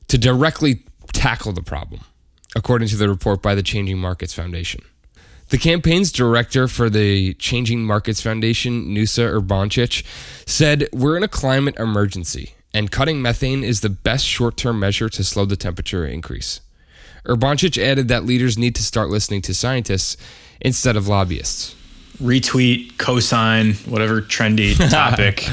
to 0.08 0.18
directly 0.18 0.84
tackle 1.14 1.52
the 1.52 1.62
problem, 1.62 2.02
according 2.56 2.88
to 2.88 2.96
the 2.96 3.10
report 3.10 3.42
by 3.42 3.56
the 3.56 3.64
Changing 3.64 3.98
Markets 3.98 4.34
Foundation. 4.34 4.82
The 5.50 5.58
campaign's 5.58 6.12
director 6.12 6.68
for 6.68 6.90
the 6.90 7.34
Changing 7.36 7.84
Markets 7.84 8.22
Foundation, 8.22 8.94
Nusa 8.94 9.34
Urbancic, 9.34 10.04
said, 10.48 10.88
We're 10.94 11.18
in 11.18 11.24
a 11.24 11.28
climate 11.28 11.76
emergency, 11.80 12.54
and 12.72 12.92
cutting 12.92 13.22
methane 13.22 13.64
is 13.64 13.82
the 13.82 13.90
best 13.90 14.26
short 14.26 14.58
term 14.58 14.80
measure 14.80 15.10
to 15.10 15.24
slow 15.24 15.46
the 15.46 15.56
temperature 15.56 16.06
increase. 16.06 16.62
Urbancic 17.26 17.82
added 17.82 18.08
that 18.10 18.26
leaders 18.26 18.58
need 18.58 18.76
to 18.76 18.84
start 18.84 19.10
listening 19.10 19.42
to 19.44 19.54
scientists 19.54 20.18
instead 20.62 20.96
of 20.96 21.08
lobbyists. 21.08 21.76
Retweet, 22.22 22.94
cosign, 22.94 23.76
whatever 23.88 24.22
trendy 24.22 24.76
topic. 24.90 25.48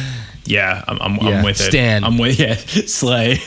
yeah, 0.44 0.82
I'm, 0.88 1.00
I'm, 1.00 1.16
Yeah, 1.26 1.38
I'm 1.38 1.44
with 1.44 1.60
it. 1.60 1.64
stan. 1.70 2.04
I'm 2.04 2.18
with 2.18 2.38
yeah, 2.38 2.54
slay. 2.56 3.38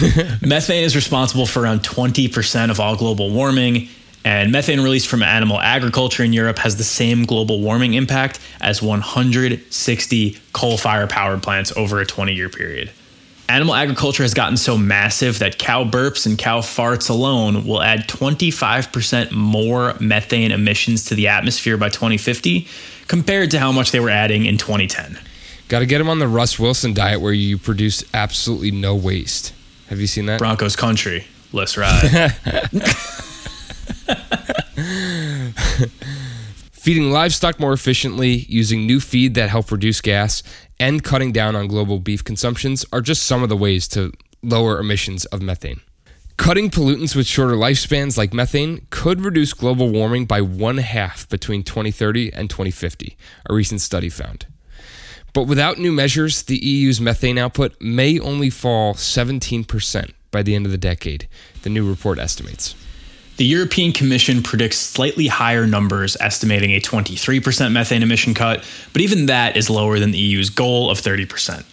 methane 0.40 0.84
is 0.84 0.96
responsible 0.96 1.46
for 1.46 1.60
around 1.60 1.80
20% 1.82 2.70
of 2.70 2.80
all 2.80 2.96
global 2.96 3.30
warming, 3.30 3.88
and 4.24 4.50
methane 4.52 4.80
released 4.80 5.08
from 5.08 5.22
animal 5.22 5.60
agriculture 5.60 6.22
in 6.22 6.32
Europe 6.32 6.58
has 6.58 6.76
the 6.76 6.84
same 6.84 7.24
global 7.24 7.60
warming 7.60 7.94
impact 7.94 8.38
as 8.60 8.80
160 8.80 10.38
coal 10.52 10.78
fire 10.78 11.06
power 11.06 11.38
plants 11.38 11.72
over 11.76 12.00
a 12.00 12.06
20 12.06 12.32
year 12.32 12.48
period. 12.48 12.90
Animal 13.52 13.74
agriculture 13.74 14.22
has 14.22 14.32
gotten 14.32 14.56
so 14.56 14.78
massive 14.78 15.40
that 15.40 15.58
cow 15.58 15.84
burps 15.84 16.24
and 16.24 16.38
cow 16.38 16.60
farts 16.60 17.10
alone 17.10 17.66
will 17.66 17.82
add 17.82 18.08
25% 18.08 19.30
more 19.30 19.92
methane 20.00 20.52
emissions 20.52 21.04
to 21.04 21.14
the 21.14 21.28
atmosphere 21.28 21.76
by 21.76 21.90
2050 21.90 22.66
compared 23.08 23.50
to 23.50 23.58
how 23.58 23.70
much 23.70 23.90
they 23.90 24.00
were 24.00 24.08
adding 24.08 24.46
in 24.46 24.56
2010. 24.56 25.18
Got 25.68 25.80
to 25.80 25.86
get 25.86 25.98
them 25.98 26.08
on 26.08 26.18
the 26.18 26.28
Russ 26.28 26.58
Wilson 26.58 26.94
diet 26.94 27.20
where 27.20 27.34
you 27.34 27.58
produce 27.58 28.02
absolutely 28.14 28.70
no 28.70 28.94
waste. 28.94 29.52
Have 29.88 30.00
you 30.00 30.06
seen 30.06 30.24
that? 30.26 30.38
Broncos 30.38 30.74
country. 30.74 31.26
Let's 31.52 31.76
ride. 31.76 32.32
Feeding 36.72 37.12
livestock 37.12 37.60
more 37.60 37.72
efficiently, 37.72 38.46
using 38.48 38.86
new 38.86 38.98
feed 38.98 39.34
that 39.34 39.50
help 39.50 39.70
reduce 39.70 40.00
gas, 40.00 40.42
and 40.82 41.04
cutting 41.04 41.30
down 41.30 41.54
on 41.54 41.68
global 41.68 42.00
beef 42.00 42.24
consumptions 42.24 42.84
are 42.92 43.00
just 43.00 43.22
some 43.22 43.44
of 43.44 43.48
the 43.48 43.56
ways 43.56 43.86
to 43.86 44.12
lower 44.42 44.80
emissions 44.80 45.24
of 45.26 45.40
methane. 45.40 45.80
Cutting 46.36 46.70
pollutants 46.70 47.14
with 47.14 47.24
shorter 47.24 47.54
lifespans 47.54 48.18
like 48.18 48.34
methane 48.34 48.88
could 48.90 49.20
reduce 49.20 49.52
global 49.52 49.90
warming 49.90 50.26
by 50.26 50.40
one 50.40 50.78
half 50.78 51.28
between 51.28 51.62
2030 51.62 52.32
and 52.32 52.50
2050, 52.50 53.16
a 53.48 53.54
recent 53.54 53.80
study 53.80 54.08
found. 54.08 54.46
But 55.32 55.44
without 55.44 55.78
new 55.78 55.92
measures, 55.92 56.42
the 56.42 56.58
EU's 56.58 57.00
methane 57.00 57.38
output 57.38 57.80
may 57.80 58.18
only 58.18 58.50
fall 58.50 58.94
17% 58.94 60.10
by 60.32 60.42
the 60.42 60.56
end 60.56 60.66
of 60.66 60.72
the 60.72 60.78
decade, 60.78 61.28
the 61.62 61.70
new 61.70 61.88
report 61.88 62.18
estimates. 62.18 62.74
The 63.42 63.48
European 63.48 63.90
Commission 63.90 64.40
predicts 64.40 64.78
slightly 64.78 65.26
higher 65.26 65.66
numbers, 65.66 66.16
estimating 66.20 66.70
a 66.74 66.80
23% 66.80 67.72
methane 67.72 68.04
emission 68.04 68.34
cut, 68.34 68.64
but 68.92 69.02
even 69.02 69.26
that 69.26 69.56
is 69.56 69.68
lower 69.68 69.98
than 69.98 70.12
the 70.12 70.18
EU's 70.18 70.48
goal 70.48 70.92
of 70.92 71.00
30%. 71.00 71.64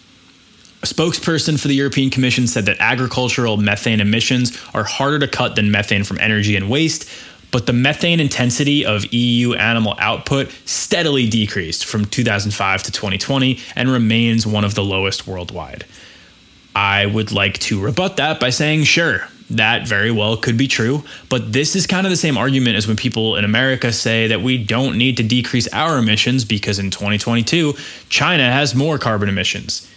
A 0.82 0.86
spokesperson 0.86 1.60
for 1.60 1.68
the 1.68 1.76
European 1.76 2.10
Commission 2.10 2.48
said 2.48 2.66
that 2.66 2.80
agricultural 2.80 3.56
methane 3.56 4.00
emissions 4.00 4.60
are 4.74 4.82
harder 4.82 5.20
to 5.20 5.28
cut 5.28 5.54
than 5.54 5.70
methane 5.70 6.02
from 6.02 6.18
energy 6.18 6.56
and 6.56 6.68
waste, 6.68 7.08
but 7.52 7.66
the 7.66 7.72
methane 7.72 8.18
intensity 8.18 8.84
of 8.84 9.06
EU 9.14 9.52
animal 9.52 9.94
output 10.00 10.50
steadily 10.64 11.28
decreased 11.28 11.84
from 11.84 12.04
2005 12.04 12.82
to 12.82 12.90
2020 12.90 13.60
and 13.76 13.88
remains 13.88 14.44
one 14.44 14.64
of 14.64 14.74
the 14.74 14.82
lowest 14.82 15.28
worldwide. 15.28 15.84
I 16.74 17.06
would 17.06 17.30
like 17.30 17.60
to 17.60 17.80
rebut 17.80 18.16
that 18.16 18.40
by 18.40 18.50
saying, 18.50 18.82
sure, 18.84 19.28
that 19.50 19.86
very 19.86 20.10
well 20.10 20.36
could 20.36 20.56
be 20.56 20.68
true, 20.68 21.02
but 21.28 21.52
this 21.52 21.74
is 21.74 21.86
kind 21.86 22.06
of 22.06 22.10
the 22.10 22.16
same 22.16 22.38
argument 22.38 22.76
as 22.76 22.86
when 22.86 22.96
people 22.96 23.36
in 23.36 23.44
America 23.44 23.92
say 23.92 24.28
that 24.28 24.42
we 24.42 24.62
don't 24.62 24.96
need 24.96 25.16
to 25.16 25.22
decrease 25.22 25.66
our 25.72 25.98
emissions 25.98 26.44
because 26.44 26.78
in 26.78 26.90
2022, 26.90 27.74
China 28.08 28.50
has 28.50 28.74
more 28.74 28.98
carbon 28.98 29.28
emissions. 29.28 29.90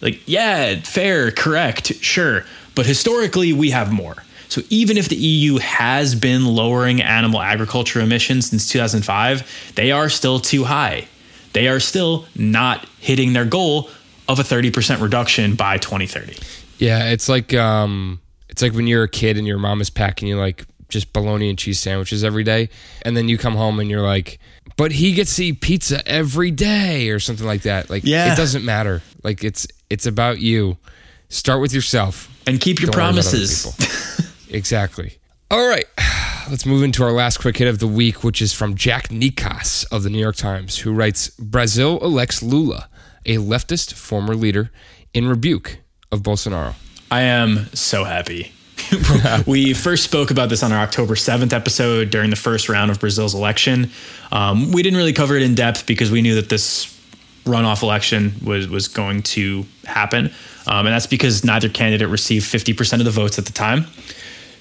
Like, 0.00 0.20
yeah, 0.26 0.76
fair, 0.80 1.30
correct, 1.30 1.94
sure, 1.96 2.44
but 2.74 2.86
historically, 2.86 3.52
we 3.52 3.70
have 3.70 3.92
more. 3.92 4.16
So 4.48 4.62
even 4.70 4.96
if 4.96 5.08
the 5.08 5.16
EU 5.16 5.58
has 5.58 6.14
been 6.14 6.44
lowering 6.44 7.02
animal 7.02 7.40
agriculture 7.40 8.00
emissions 8.00 8.50
since 8.50 8.68
2005, 8.68 9.72
they 9.74 9.90
are 9.90 10.08
still 10.08 10.38
too 10.38 10.64
high. 10.64 11.08
They 11.54 11.66
are 11.68 11.80
still 11.80 12.26
not 12.36 12.86
hitting 13.00 13.32
their 13.32 13.44
goal 13.44 13.90
of 14.28 14.38
a 14.38 14.42
30% 14.42 15.00
reduction 15.00 15.54
by 15.54 15.78
2030. 15.78 16.36
Yeah, 16.78 17.10
it's 17.10 17.28
like 17.28 17.54
um, 17.54 18.20
it's 18.48 18.62
like 18.62 18.72
when 18.72 18.86
you're 18.86 19.04
a 19.04 19.08
kid 19.08 19.36
and 19.38 19.46
your 19.46 19.58
mom 19.58 19.80
is 19.80 19.90
packing 19.90 20.28
you 20.28 20.36
like 20.38 20.64
just 20.88 21.12
bologna 21.12 21.48
and 21.48 21.58
cheese 21.58 21.78
sandwiches 21.80 22.22
every 22.22 22.44
day, 22.44 22.68
and 23.02 23.16
then 23.16 23.28
you 23.28 23.36
come 23.38 23.56
home 23.56 23.80
and 23.80 23.90
you're 23.90 24.02
like, 24.02 24.38
"But 24.76 24.92
he 24.92 25.12
gets 25.12 25.34
to 25.36 25.44
eat 25.46 25.60
pizza 25.60 26.06
every 26.06 26.50
day" 26.50 27.08
or 27.08 27.18
something 27.18 27.46
like 27.46 27.62
that. 27.62 27.90
Like, 27.90 28.04
Yeah. 28.04 28.32
it 28.32 28.36
doesn't 28.36 28.64
matter. 28.64 29.02
Like, 29.24 29.42
it's 29.42 29.66
it's 29.90 30.06
about 30.06 30.40
you. 30.40 30.76
Start 31.30 31.60
with 31.60 31.72
yourself. 31.72 32.30
And 32.46 32.60
keep 32.60 32.80
your 32.80 32.90
Don't 32.90 33.00
worry 33.00 33.10
about 33.10 33.26
other 33.26 33.30
promises. 33.30 34.44
exactly. 34.50 35.18
All 35.50 35.66
right, 35.66 35.86
let's 36.50 36.66
move 36.66 36.82
into 36.82 37.02
our 37.02 37.12
last 37.12 37.38
quick 37.38 37.56
hit 37.56 37.66
of 37.66 37.78
the 37.78 37.86
week, 37.88 38.22
which 38.22 38.40
is 38.42 38.52
from 38.52 38.74
Jack 38.76 39.08
Nikas 39.08 39.84
of 39.90 40.02
the 40.04 40.10
New 40.10 40.18
York 40.20 40.36
Times, 40.36 40.78
who 40.78 40.92
writes 40.92 41.28
Brazil 41.38 41.98
elects 42.02 42.42
Lula, 42.42 42.88
a 43.26 43.36
leftist 43.38 43.94
former 43.94 44.36
leader, 44.36 44.70
in 45.12 45.26
rebuke 45.26 45.78
of 46.12 46.22
Bolsonaro. 46.22 46.74
I 47.10 47.22
am 47.22 47.66
so 47.74 48.04
happy. 48.04 48.52
we 49.46 49.74
first 49.74 50.04
spoke 50.04 50.30
about 50.30 50.48
this 50.48 50.62
on 50.62 50.72
our 50.72 50.82
October 50.82 51.14
7th 51.14 51.52
episode 51.52 52.10
during 52.10 52.30
the 52.30 52.36
first 52.36 52.68
round 52.68 52.90
of 52.90 53.00
Brazil's 53.00 53.34
election. 53.34 53.90
Um, 54.32 54.72
we 54.72 54.82
didn't 54.82 54.96
really 54.96 55.12
cover 55.12 55.36
it 55.36 55.42
in 55.42 55.54
depth 55.54 55.86
because 55.86 56.10
we 56.10 56.22
knew 56.22 56.34
that 56.36 56.48
this 56.48 56.90
runoff 57.44 57.82
election 57.82 58.34
was, 58.44 58.68
was 58.68 58.88
going 58.88 59.22
to 59.22 59.64
happen. 59.84 60.26
Um, 60.66 60.86
and 60.86 60.88
that's 60.88 61.06
because 61.06 61.44
neither 61.44 61.68
candidate 61.68 62.08
received 62.08 62.46
50% 62.46 62.98
of 62.98 63.04
the 63.04 63.10
votes 63.10 63.38
at 63.38 63.46
the 63.46 63.52
time. 63.52 63.86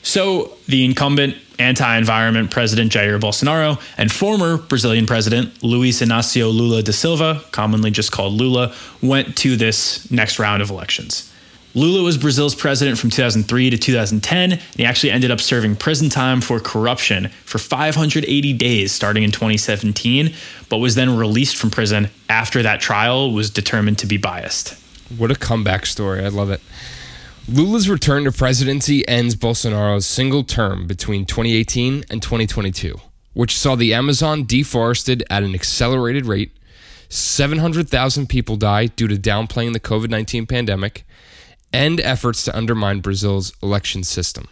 So 0.03 0.58
the 0.67 0.84
incumbent 0.84 1.38
anti 1.60 1.97
environment 1.97 2.51
President 2.51 2.91
Jair 2.91 3.17
Bolsonaro 3.19 3.82
and 3.97 4.12
former 4.12 4.58
Brazilian 4.58 5.06
President 5.06 5.63
Luiz 5.63 6.01
Inácio 6.01 6.53
Lula 6.53 6.84
da 6.84 6.91
Silva, 6.91 7.41
commonly 7.51 7.89
just 7.89 8.12
called 8.12 8.34
Lula, 8.34 8.73
went 9.01 9.38
to 9.38 9.56
this 9.56 10.10
next 10.12 10.39
round 10.39 10.62
of 10.62 10.69
elections. 10.69 11.33
Lula 11.76 12.04
was 12.04 12.20
Brazil's 12.20 12.54
president 12.54 13.00
from 13.00 13.10
2003 13.10 13.72
to 13.72 13.78
2010, 13.78 14.52
and 14.52 14.62
he 14.78 14.86
actually 14.86 15.10
ended 15.10 15.32
up 15.32 15.42
serving 15.42 15.76
prison 15.76 16.08
time 16.08 16.40
for 16.40 16.60
corruption 16.60 17.30
for 17.46 17.58
580 17.58 18.54
days 18.54 18.92
starting 18.92 19.24
in 19.24 19.32
2017, 19.32 20.36
but 20.70 20.78
was 20.78 20.94
then 20.94 21.18
released 21.18 21.58
from 21.58 21.72
prison 21.72 22.12
after 22.30 22.62
that 22.62 22.80
trial 22.80 23.32
was 23.32 23.50
determined 23.50 23.98
to 23.98 24.06
be 24.06 24.18
biased. 24.18 24.76
What 25.18 25.32
a 25.32 25.36
comeback 25.36 25.88
story. 25.88 26.24
I 26.24 26.28
love 26.28 26.52
it. 26.52 26.62
Lula's 27.50 27.90
return 27.90 28.24
to 28.26 28.32
presidency 28.32 29.08
ends 29.08 29.36
Bolsonaro's 29.36 30.06
single 30.06 30.44
term 30.44 30.86
between 30.86 31.26
2018 31.26 32.06
and 32.12 32.22
2022, 32.22 32.96
which 33.34 33.58
saw 33.58 33.76
the 33.76 33.96
Amazon 33.96 34.44
deforested 34.44 35.24
at 35.28 35.42
an 35.42 35.56
accelerated 35.56 36.28
rate. 36.28 36.52
700,000 37.10 38.30
people 38.30 38.58
die 38.58 38.86
due 38.86 39.08
to 39.08 39.16
downplaying 39.16 39.74
the 39.74 39.80
COVID 39.80 40.10
19 40.10 40.46
pandemic 40.46 41.04
and 41.74 42.00
efforts 42.00 42.44
to 42.44 42.56
undermine 42.56 43.02
Brazil's 43.02 43.52
election 43.62 44.04
system. 44.04 44.48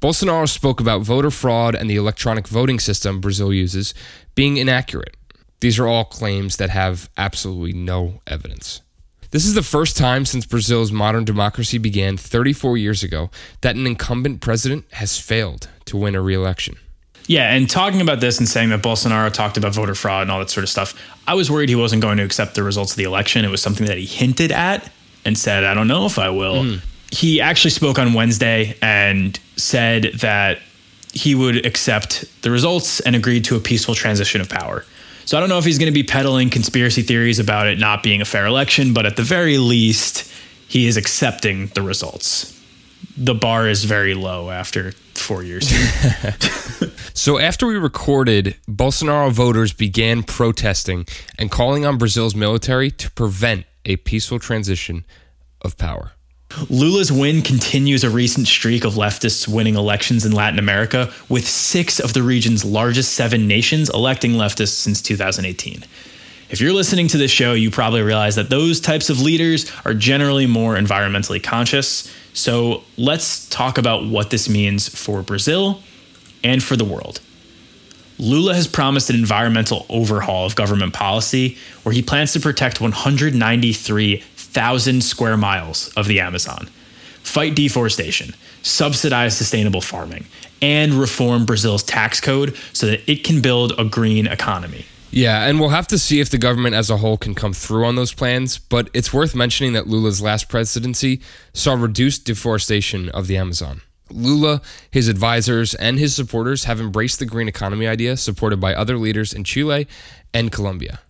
Bolsonaro 0.00 0.48
spoke 0.48 0.80
about 0.80 1.02
voter 1.02 1.30
fraud 1.30 1.76
and 1.76 1.88
the 1.88 1.94
electronic 1.94 2.48
voting 2.48 2.80
system 2.80 3.20
Brazil 3.20 3.52
uses 3.52 3.94
being 4.34 4.56
inaccurate. 4.56 5.16
These 5.60 5.78
are 5.78 5.86
all 5.86 6.04
claims 6.04 6.56
that 6.56 6.70
have 6.70 7.08
absolutely 7.16 7.72
no 7.72 8.20
evidence. 8.26 8.80
This 9.30 9.46
is 9.46 9.54
the 9.54 9.62
first 9.62 9.96
time 9.96 10.24
since 10.24 10.44
Brazil's 10.44 10.90
modern 10.90 11.24
democracy 11.24 11.78
began 11.78 12.16
34 12.16 12.76
years 12.76 13.04
ago 13.04 13.30
that 13.60 13.76
an 13.76 13.86
incumbent 13.86 14.40
president 14.40 14.84
has 14.94 15.20
failed 15.20 15.68
to 15.84 15.96
win 15.96 16.16
a 16.16 16.20
re 16.20 16.34
election. 16.34 16.76
Yeah, 17.28 17.54
and 17.54 17.70
talking 17.70 18.00
about 18.00 18.20
this 18.20 18.38
and 18.38 18.48
saying 18.48 18.70
that 18.70 18.82
Bolsonaro 18.82 19.32
talked 19.32 19.56
about 19.56 19.72
voter 19.72 19.94
fraud 19.94 20.22
and 20.22 20.30
all 20.32 20.40
that 20.40 20.50
sort 20.50 20.64
of 20.64 20.70
stuff, 20.70 20.94
I 21.28 21.34
was 21.34 21.50
worried 21.50 21.68
he 21.68 21.76
wasn't 21.76 22.02
going 22.02 22.18
to 22.18 22.24
accept 22.24 22.56
the 22.56 22.64
results 22.64 22.90
of 22.92 22.96
the 22.96 23.04
election. 23.04 23.44
It 23.44 23.50
was 23.50 23.62
something 23.62 23.86
that 23.86 23.96
he 23.96 24.04
hinted 24.04 24.50
at 24.50 24.90
and 25.24 25.36
said, 25.36 25.64
I 25.64 25.74
don't 25.74 25.88
know 25.88 26.06
if 26.06 26.18
I 26.18 26.30
will. 26.30 26.64
Hmm. 26.64 26.76
He 27.10 27.40
actually 27.40 27.70
spoke 27.70 27.98
on 27.98 28.14
Wednesday 28.14 28.76
and 28.80 29.38
said 29.56 30.12
that 30.20 30.60
he 31.12 31.34
would 31.34 31.66
accept 31.66 32.24
the 32.42 32.50
results 32.50 33.00
and 33.00 33.14
agreed 33.14 33.44
to 33.44 33.56
a 33.56 33.60
peaceful 33.60 33.94
transition 33.94 34.40
of 34.40 34.48
power. 34.48 34.84
So 35.26 35.36
I 35.36 35.40
don't 35.40 35.48
know 35.48 35.58
if 35.58 35.64
he's 35.64 35.78
going 35.78 35.92
to 35.92 35.94
be 35.94 36.02
peddling 36.02 36.50
conspiracy 36.50 37.02
theories 37.02 37.38
about 37.38 37.66
it 37.66 37.78
not 37.78 38.02
being 38.02 38.20
a 38.20 38.24
fair 38.24 38.46
election, 38.46 38.94
but 38.94 39.06
at 39.06 39.16
the 39.16 39.22
very 39.22 39.58
least, 39.58 40.32
he 40.68 40.86
is 40.86 40.96
accepting 40.96 41.66
the 41.68 41.82
results. 41.82 42.58
The 43.16 43.34
bar 43.34 43.68
is 43.68 43.84
very 43.84 44.14
low 44.14 44.50
after 44.50 44.92
four 45.14 45.42
years. 45.42 45.70
So, 47.14 47.38
after 47.38 47.66
we 47.66 47.76
recorded, 47.76 48.56
Bolsonaro 48.68 49.30
voters 49.30 49.72
began 49.72 50.22
protesting 50.22 51.06
and 51.38 51.50
calling 51.50 51.84
on 51.84 51.98
Brazil's 51.98 52.34
military 52.34 52.90
to 52.90 53.10
prevent 53.10 53.66
a 53.84 53.96
peaceful 53.96 54.38
transition 54.38 55.04
of 55.62 55.76
power. 55.76 56.12
Lula's 56.68 57.10
win 57.10 57.42
continues 57.42 58.04
a 58.04 58.10
recent 58.10 58.46
streak 58.46 58.84
of 58.84 58.94
leftists 58.94 59.48
winning 59.48 59.74
elections 59.74 60.24
in 60.24 60.32
Latin 60.32 60.58
America, 60.58 61.12
with 61.28 61.48
six 61.48 61.98
of 61.98 62.12
the 62.12 62.22
region's 62.22 62.64
largest 62.64 63.14
seven 63.14 63.48
nations 63.48 63.88
electing 63.90 64.32
leftists 64.32 64.74
since 64.74 65.00
2018. 65.00 65.84
If 66.50 66.60
you're 66.60 66.74
listening 66.74 67.08
to 67.08 67.16
this 67.16 67.30
show, 67.30 67.54
you 67.54 67.70
probably 67.70 68.02
realize 68.02 68.36
that 68.36 68.50
those 68.50 68.80
types 68.80 69.08
of 69.08 69.20
leaders 69.20 69.72
are 69.86 69.94
generally 69.94 70.46
more 70.46 70.76
environmentally 70.76 71.42
conscious. 71.42 72.12
So 72.34 72.84
let's 72.98 73.48
talk 73.48 73.78
about 73.78 74.04
what 74.04 74.28
this 74.28 74.50
means 74.50 74.88
for 74.88 75.22
Brazil 75.22 75.82
and 76.44 76.62
for 76.62 76.76
the 76.76 76.84
world. 76.84 77.20
Lula 78.22 78.54
has 78.54 78.66
promised 78.68 79.10
an 79.10 79.16
environmental 79.16 79.84
overhaul 79.88 80.46
of 80.46 80.54
government 80.54 80.92
policy 80.92 81.58
where 81.82 81.92
he 81.92 82.02
plans 82.02 82.32
to 82.34 82.40
protect 82.40 82.80
193,000 82.80 85.02
square 85.02 85.36
miles 85.36 85.92
of 85.94 86.06
the 86.06 86.20
Amazon, 86.20 86.68
fight 87.24 87.56
deforestation, 87.56 88.32
subsidize 88.62 89.36
sustainable 89.36 89.80
farming, 89.80 90.24
and 90.62 90.94
reform 90.94 91.44
Brazil's 91.44 91.82
tax 91.82 92.20
code 92.20 92.56
so 92.72 92.86
that 92.86 93.00
it 93.10 93.24
can 93.24 93.42
build 93.42 93.72
a 93.76 93.84
green 93.84 94.28
economy. 94.28 94.86
Yeah, 95.10 95.48
and 95.48 95.58
we'll 95.58 95.70
have 95.70 95.88
to 95.88 95.98
see 95.98 96.20
if 96.20 96.30
the 96.30 96.38
government 96.38 96.76
as 96.76 96.90
a 96.90 96.98
whole 96.98 97.16
can 97.16 97.34
come 97.34 97.52
through 97.52 97.86
on 97.86 97.96
those 97.96 98.14
plans, 98.14 98.56
but 98.56 98.88
it's 98.94 99.12
worth 99.12 99.34
mentioning 99.34 99.72
that 99.72 99.88
Lula's 99.88 100.22
last 100.22 100.48
presidency 100.48 101.20
saw 101.54 101.74
reduced 101.74 102.24
deforestation 102.24 103.08
of 103.08 103.26
the 103.26 103.36
Amazon. 103.36 103.80
Lula, 104.12 104.62
his 104.90 105.08
advisors, 105.08 105.74
and 105.74 105.98
his 105.98 106.14
supporters 106.14 106.64
have 106.64 106.80
embraced 106.80 107.18
the 107.18 107.26
green 107.26 107.48
economy 107.48 107.86
idea, 107.86 108.16
supported 108.16 108.60
by 108.60 108.74
other 108.74 108.98
leaders 108.98 109.32
in 109.32 109.44
Chile 109.44 109.86
and 110.32 110.52
Colombia. 110.52 111.00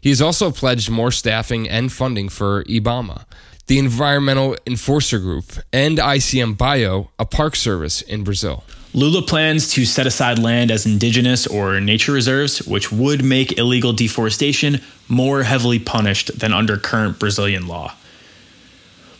He 0.00 0.10
has 0.10 0.22
also 0.22 0.50
pledged 0.50 0.90
more 0.90 1.10
staffing 1.10 1.68
and 1.68 1.92
funding 1.92 2.28
for 2.28 2.64
IBAMA, 2.64 3.24
the 3.66 3.78
Environmental 3.78 4.56
Enforcer 4.66 5.18
Group, 5.18 5.52
and 5.72 5.98
ICMBio, 5.98 7.08
a 7.18 7.24
park 7.24 7.56
service 7.56 8.02
in 8.02 8.22
Brazil. 8.22 8.62
Lula 8.94 9.20
plans 9.20 9.72
to 9.72 9.84
set 9.84 10.06
aside 10.06 10.38
land 10.38 10.70
as 10.70 10.86
indigenous 10.86 11.46
or 11.46 11.80
nature 11.80 12.12
reserves, 12.12 12.66
which 12.66 12.90
would 12.92 13.24
make 13.24 13.58
illegal 13.58 13.92
deforestation 13.92 14.80
more 15.08 15.42
heavily 15.42 15.78
punished 15.78 16.38
than 16.38 16.52
under 16.52 16.76
current 16.76 17.18
Brazilian 17.18 17.66
law. 17.66 17.94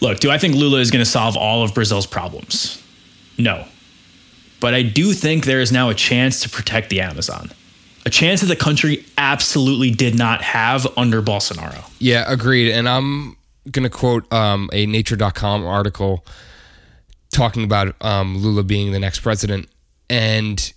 Look, 0.00 0.20
do 0.20 0.30
I 0.30 0.38
think 0.38 0.54
Lula 0.54 0.78
is 0.78 0.90
going 0.90 1.04
to 1.04 1.10
solve 1.10 1.36
all 1.36 1.62
of 1.62 1.74
Brazil's 1.74 2.06
problems? 2.06 2.82
No. 3.38 3.66
But 4.60 4.74
I 4.74 4.82
do 4.82 5.12
think 5.12 5.44
there 5.44 5.60
is 5.60 5.70
now 5.70 5.90
a 5.90 5.94
chance 5.94 6.40
to 6.42 6.48
protect 6.48 6.90
the 6.90 7.00
Amazon. 7.00 7.50
A 8.04 8.10
chance 8.10 8.40
that 8.40 8.46
the 8.46 8.56
country 8.56 9.04
absolutely 9.18 9.90
did 9.90 10.16
not 10.16 10.40
have 10.42 10.86
under 10.96 11.20
Bolsonaro. 11.20 11.84
Yeah, 11.98 12.24
agreed. 12.26 12.72
And 12.72 12.88
I'm 12.88 13.36
going 13.70 13.82
to 13.82 13.90
quote 13.90 14.32
um, 14.32 14.70
a 14.72 14.86
Nature.com 14.86 15.66
article 15.66 16.24
talking 17.30 17.64
about 17.64 17.94
um, 18.00 18.38
Lula 18.38 18.62
being 18.62 18.92
the 18.92 19.00
next 19.00 19.20
president. 19.20 19.68
And 20.08 20.72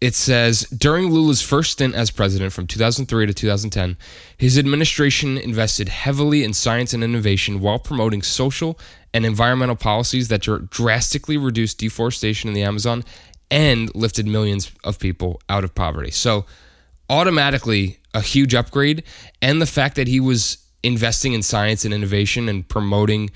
it 0.00 0.14
says 0.14 0.62
during 0.62 1.10
Lula's 1.10 1.40
first 1.40 1.72
stint 1.72 1.94
as 1.94 2.10
president 2.10 2.52
from 2.52 2.66
2003 2.66 3.26
to 3.26 3.32
2010, 3.32 3.96
his 4.36 4.58
administration 4.58 5.38
invested 5.38 5.88
heavily 5.88 6.44
in 6.44 6.52
science 6.52 6.92
and 6.92 7.02
innovation 7.02 7.60
while 7.60 7.78
promoting 7.78 8.22
social 8.22 8.78
and 9.12 9.24
environmental 9.24 9.76
policies 9.76 10.28
that 10.28 10.42
drastically 10.70 11.36
reduced 11.36 11.78
deforestation 11.78 12.48
in 12.48 12.54
the 12.54 12.62
Amazon 12.62 13.04
and 13.50 13.94
lifted 13.94 14.26
millions 14.26 14.72
of 14.82 14.98
people 14.98 15.40
out 15.48 15.64
of 15.64 15.74
poverty. 15.74 16.10
So, 16.10 16.44
automatically, 17.08 17.98
a 18.14 18.20
huge 18.20 18.54
upgrade. 18.54 19.04
And 19.42 19.60
the 19.60 19.66
fact 19.66 19.96
that 19.96 20.08
he 20.08 20.20
was 20.20 20.58
investing 20.82 21.32
in 21.32 21.42
science 21.42 21.84
and 21.84 21.94
innovation 21.94 22.48
and 22.48 22.66
promoting 22.66 23.30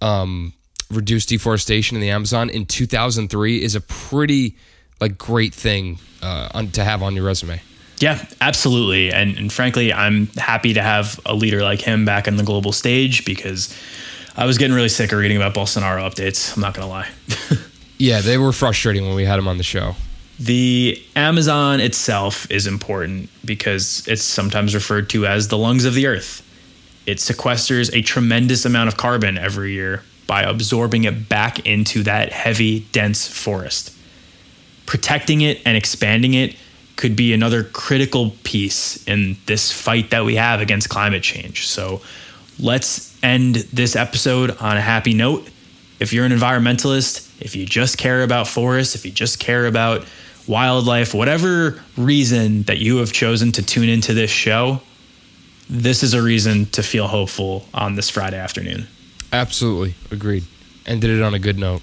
um, 0.00 0.52
reduced 0.90 1.28
deforestation 1.28 1.96
in 1.96 2.00
the 2.00 2.10
Amazon 2.10 2.50
in 2.50 2.66
2003 2.66 3.62
is 3.62 3.74
a 3.74 3.80
pretty 3.80 4.56
like 5.00 5.18
great 5.18 5.54
thing 5.54 5.98
uh, 6.22 6.48
on, 6.52 6.68
to 6.72 6.84
have 6.84 7.02
on 7.02 7.14
your 7.14 7.24
resume. 7.24 7.60
Yeah, 7.98 8.24
absolutely. 8.40 9.12
And, 9.12 9.36
and 9.36 9.52
frankly, 9.52 9.92
I'm 9.92 10.28
happy 10.28 10.74
to 10.74 10.82
have 10.82 11.20
a 11.26 11.34
leader 11.34 11.62
like 11.62 11.80
him 11.80 12.04
back 12.04 12.28
on 12.28 12.36
the 12.36 12.42
global 12.42 12.72
stage 12.72 13.24
because 13.24 13.74
I 14.36 14.46
was 14.46 14.56
getting 14.56 14.74
really 14.74 14.88
sick 14.88 15.12
of 15.12 15.18
reading 15.18 15.36
about 15.36 15.54
Bolsonaro 15.54 16.08
updates. 16.08 16.54
I'm 16.56 16.62
not 16.62 16.74
going 16.74 16.86
to 16.86 16.90
lie. 16.90 17.08
yeah, 17.98 18.22
they 18.22 18.38
were 18.38 18.52
frustrating 18.52 19.06
when 19.06 19.14
we 19.14 19.26
had 19.26 19.38
him 19.38 19.46
on 19.48 19.58
the 19.58 19.62
show. 19.62 19.96
The 20.38 21.02
Amazon 21.14 21.80
itself 21.80 22.50
is 22.50 22.66
important 22.66 23.28
because 23.44 24.08
it's 24.08 24.22
sometimes 24.22 24.74
referred 24.74 25.10
to 25.10 25.26
as 25.26 25.48
the 25.48 25.58
lungs 25.58 25.84
of 25.84 25.92
the 25.92 26.06
earth. 26.06 26.46
It 27.04 27.18
sequesters 27.18 27.94
a 27.94 28.00
tremendous 28.00 28.64
amount 28.64 28.88
of 28.88 28.96
carbon 28.96 29.36
every 29.36 29.72
year 29.72 30.02
by 30.26 30.42
absorbing 30.42 31.04
it 31.04 31.28
back 31.28 31.66
into 31.66 32.02
that 32.04 32.32
heavy, 32.32 32.80
dense 32.92 33.28
forest. 33.28 33.94
Protecting 34.90 35.42
it 35.42 35.62
and 35.64 35.76
expanding 35.76 36.34
it 36.34 36.56
could 36.96 37.14
be 37.14 37.32
another 37.32 37.62
critical 37.62 38.32
piece 38.42 39.06
in 39.06 39.36
this 39.46 39.70
fight 39.70 40.10
that 40.10 40.24
we 40.24 40.34
have 40.34 40.60
against 40.60 40.88
climate 40.88 41.22
change. 41.22 41.68
So 41.68 42.02
let's 42.58 43.16
end 43.22 43.54
this 43.72 43.94
episode 43.94 44.50
on 44.58 44.76
a 44.76 44.80
happy 44.80 45.14
note. 45.14 45.48
If 46.00 46.12
you're 46.12 46.24
an 46.24 46.32
environmentalist, 46.32 47.40
if 47.40 47.54
you 47.54 47.66
just 47.66 47.98
care 47.98 48.24
about 48.24 48.48
forests, 48.48 48.96
if 48.96 49.06
you 49.06 49.12
just 49.12 49.38
care 49.38 49.66
about 49.66 50.04
wildlife, 50.48 51.14
whatever 51.14 51.80
reason 51.96 52.64
that 52.64 52.78
you 52.78 52.96
have 52.96 53.12
chosen 53.12 53.52
to 53.52 53.62
tune 53.62 53.88
into 53.88 54.12
this 54.12 54.32
show, 54.32 54.80
this 55.68 56.02
is 56.02 56.14
a 56.14 56.20
reason 56.20 56.66
to 56.66 56.82
feel 56.82 57.06
hopeful 57.06 57.64
on 57.72 57.94
this 57.94 58.10
Friday 58.10 58.38
afternoon. 58.38 58.88
Absolutely. 59.32 59.94
Agreed. 60.10 60.42
Ended 60.84 61.10
it 61.10 61.22
on 61.22 61.32
a 61.32 61.38
good 61.38 61.60
note. 61.60 61.80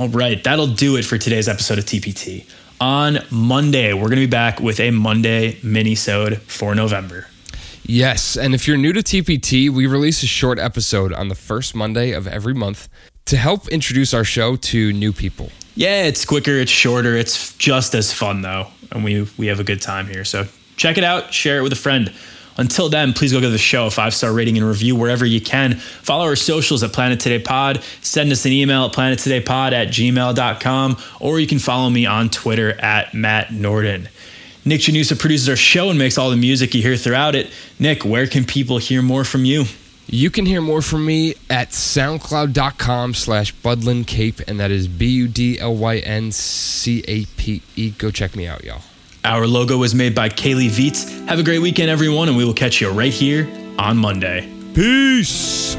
All 0.00 0.08
right. 0.08 0.42
That'll 0.42 0.66
do 0.66 0.96
it 0.96 1.04
for 1.04 1.18
today's 1.18 1.46
episode 1.46 1.76
of 1.76 1.84
TPT. 1.84 2.46
On 2.80 3.18
Monday, 3.30 3.92
we're 3.92 4.08
going 4.08 4.12
to 4.12 4.16
be 4.16 4.26
back 4.26 4.58
with 4.58 4.80
a 4.80 4.90
Monday 4.90 5.58
mini-sode 5.62 6.38
for 6.38 6.74
November. 6.74 7.26
Yes, 7.82 8.34
and 8.34 8.54
if 8.54 8.66
you're 8.66 8.78
new 8.78 8.94
to 8.94 9.00
TPT, 9.00 9.68
we 9.68 9.86
release 9.86 10.22
a 10.22 10.26
short 10.26 10.58
episode 10.58 11.12
on 11.12 11.28
the 11.28 11.34
first 11.34 11.74
Monday 11.74 12.12
of 12.12 12.26
every 12.26 12.54
month 12.54 12.88
to 13.26 13.36
help 13.36 13.68
introduce 13.68 14.14
our 14.14 14.24
show 14.24 14.56
to 14.56 14.90
new 14.94 15.12
people. 15.12 15.50
Yeah, 15.74 16.04
it's 16.04 16.24
quicker, 16.24 16.52
it's 16.52 16.72
shorter, 16.72 17.14
it's 17.14 17.54
just 17.58 17.94
as 17.94 18.10
fun 18.10 18.40
though, 18.40 18.68
and 18.92 19.04
we 19.04 19.28
we 19.36 19.48
have 19.48 19.60
a 19.60 19.64
good 19.64 19.82
time 19.82 20.06
here. 20.06 20.24
So 20.24 20.46
check 20.76 20.96
it 20.96 21.04
out, 21.04 21.34
share 21.34 21.58
it 21.58 21.62
with 21.62 21.74
a 21.74 21.76
friend. 21.76 22.10
Until 22.56 22.88
then, 22.88 23.12
please 23.12 23.32
go 23.32 23.40
give 23.40 23.52
the 23.52 23.58
show 23.58 23.86
a 23.86 23.90
five 23.90 24.14
star 24.14 24.32
rating 24.32 24.56
and 24.58 24.66
review 24.66 24.96
wherever 24.96 25.24
you 25.24 25.40
can. 25.40 25.74
Follow 25.76 26.24
our 26.24 26.36
socials 26.36 26.82
at 26.82 26.92
Planet 26.92 27.20
Today 27.20 27.38
Pod. 27.38 27.82
Send 28.02 28.30
us 28.32 28.44
an 28.44 28.52
email 28.52 28.86
at 28.86 28.92
planettodaypod 28.92 29.72
at 29.72 29.88
gmail.com, 29.88 30.96
or 31.20 31.40
you 31.40 31.46
can 31.46 31.58
follow 31.58 31.90
me 31.90 32.06
on 32.06 32.28
Twitter 32.28 32.72
at 32.80 33.14
Matt 33.14 33.52
Norden. 33.52 34.08
Nick 34.64 34.82
Janusa 34.82 35.18
produces 35.18 35.48
our 35.48 35.56
show 35.56 35.88
and 35.88 35.98
makes 35.98 36.18
all 36.18 36.30
the 36.30 36.36
music 36.36 36.74
you 36.74 36.82
hear 36.82 36.96
throughout 36.96 37.34
it. 37.34 37.50
Nick, 37.78 38.04
where 38.04 38.26
can 38.26 38.44
people 38.44 38.78
hear 38.78 39.00
more 39.00 39.24
from 39.24 39.44
you? 39.44 39.64
You 40.06 40.28
can 40.28 40.44
hear 40.44 40.60
more 40.60 40.82
from 40.82 41.06
me 41.06 41.34
at 41.48 41.70
soundcloud.com 41.70 43.14
slash 43.14 43.54
Budlyn 43.54 44.04
Cape, 44.06 44.40
and 44.48 44.58
that 44.58 44.70
is 44.70 44.88
B 44.88 45.06
U 45.06 45.28
D 45.28 45.58
L 45.58 45.76
Y 45.76 45.98
N 45.98 46.32
C 46.32 47.04
A 47.06 47.24
P 47.24 47.62
E. 47.76 47.90
Go 47.90 48.10
check 48.10 48.34
me 48.34 48.46
out, 48.46 48.64
y'all. 48.64 48.82
Our 49.24 49.46
logo 49.46 49.76
was 49.76 49.94
made 49.94 50.14
by 50.14 50.28
Kaylee 50.28 50.70
Vietz. 50.70 51.26
Have 51.26 51.38
a 51.38 51.42
great 51.42 51.58
weekend, 51.58 51.90
everyone, 51.90 52.28
and 52.28 52.36
we 52.36 52.44
will 52.44 52.54
catch 52.54 52.80
you 52.80 52.90
right 52.90 53.12
here 53.12 53.48
on 53.78 53.96
Monday. 53.96 54.50
Peace. 54.74 55.76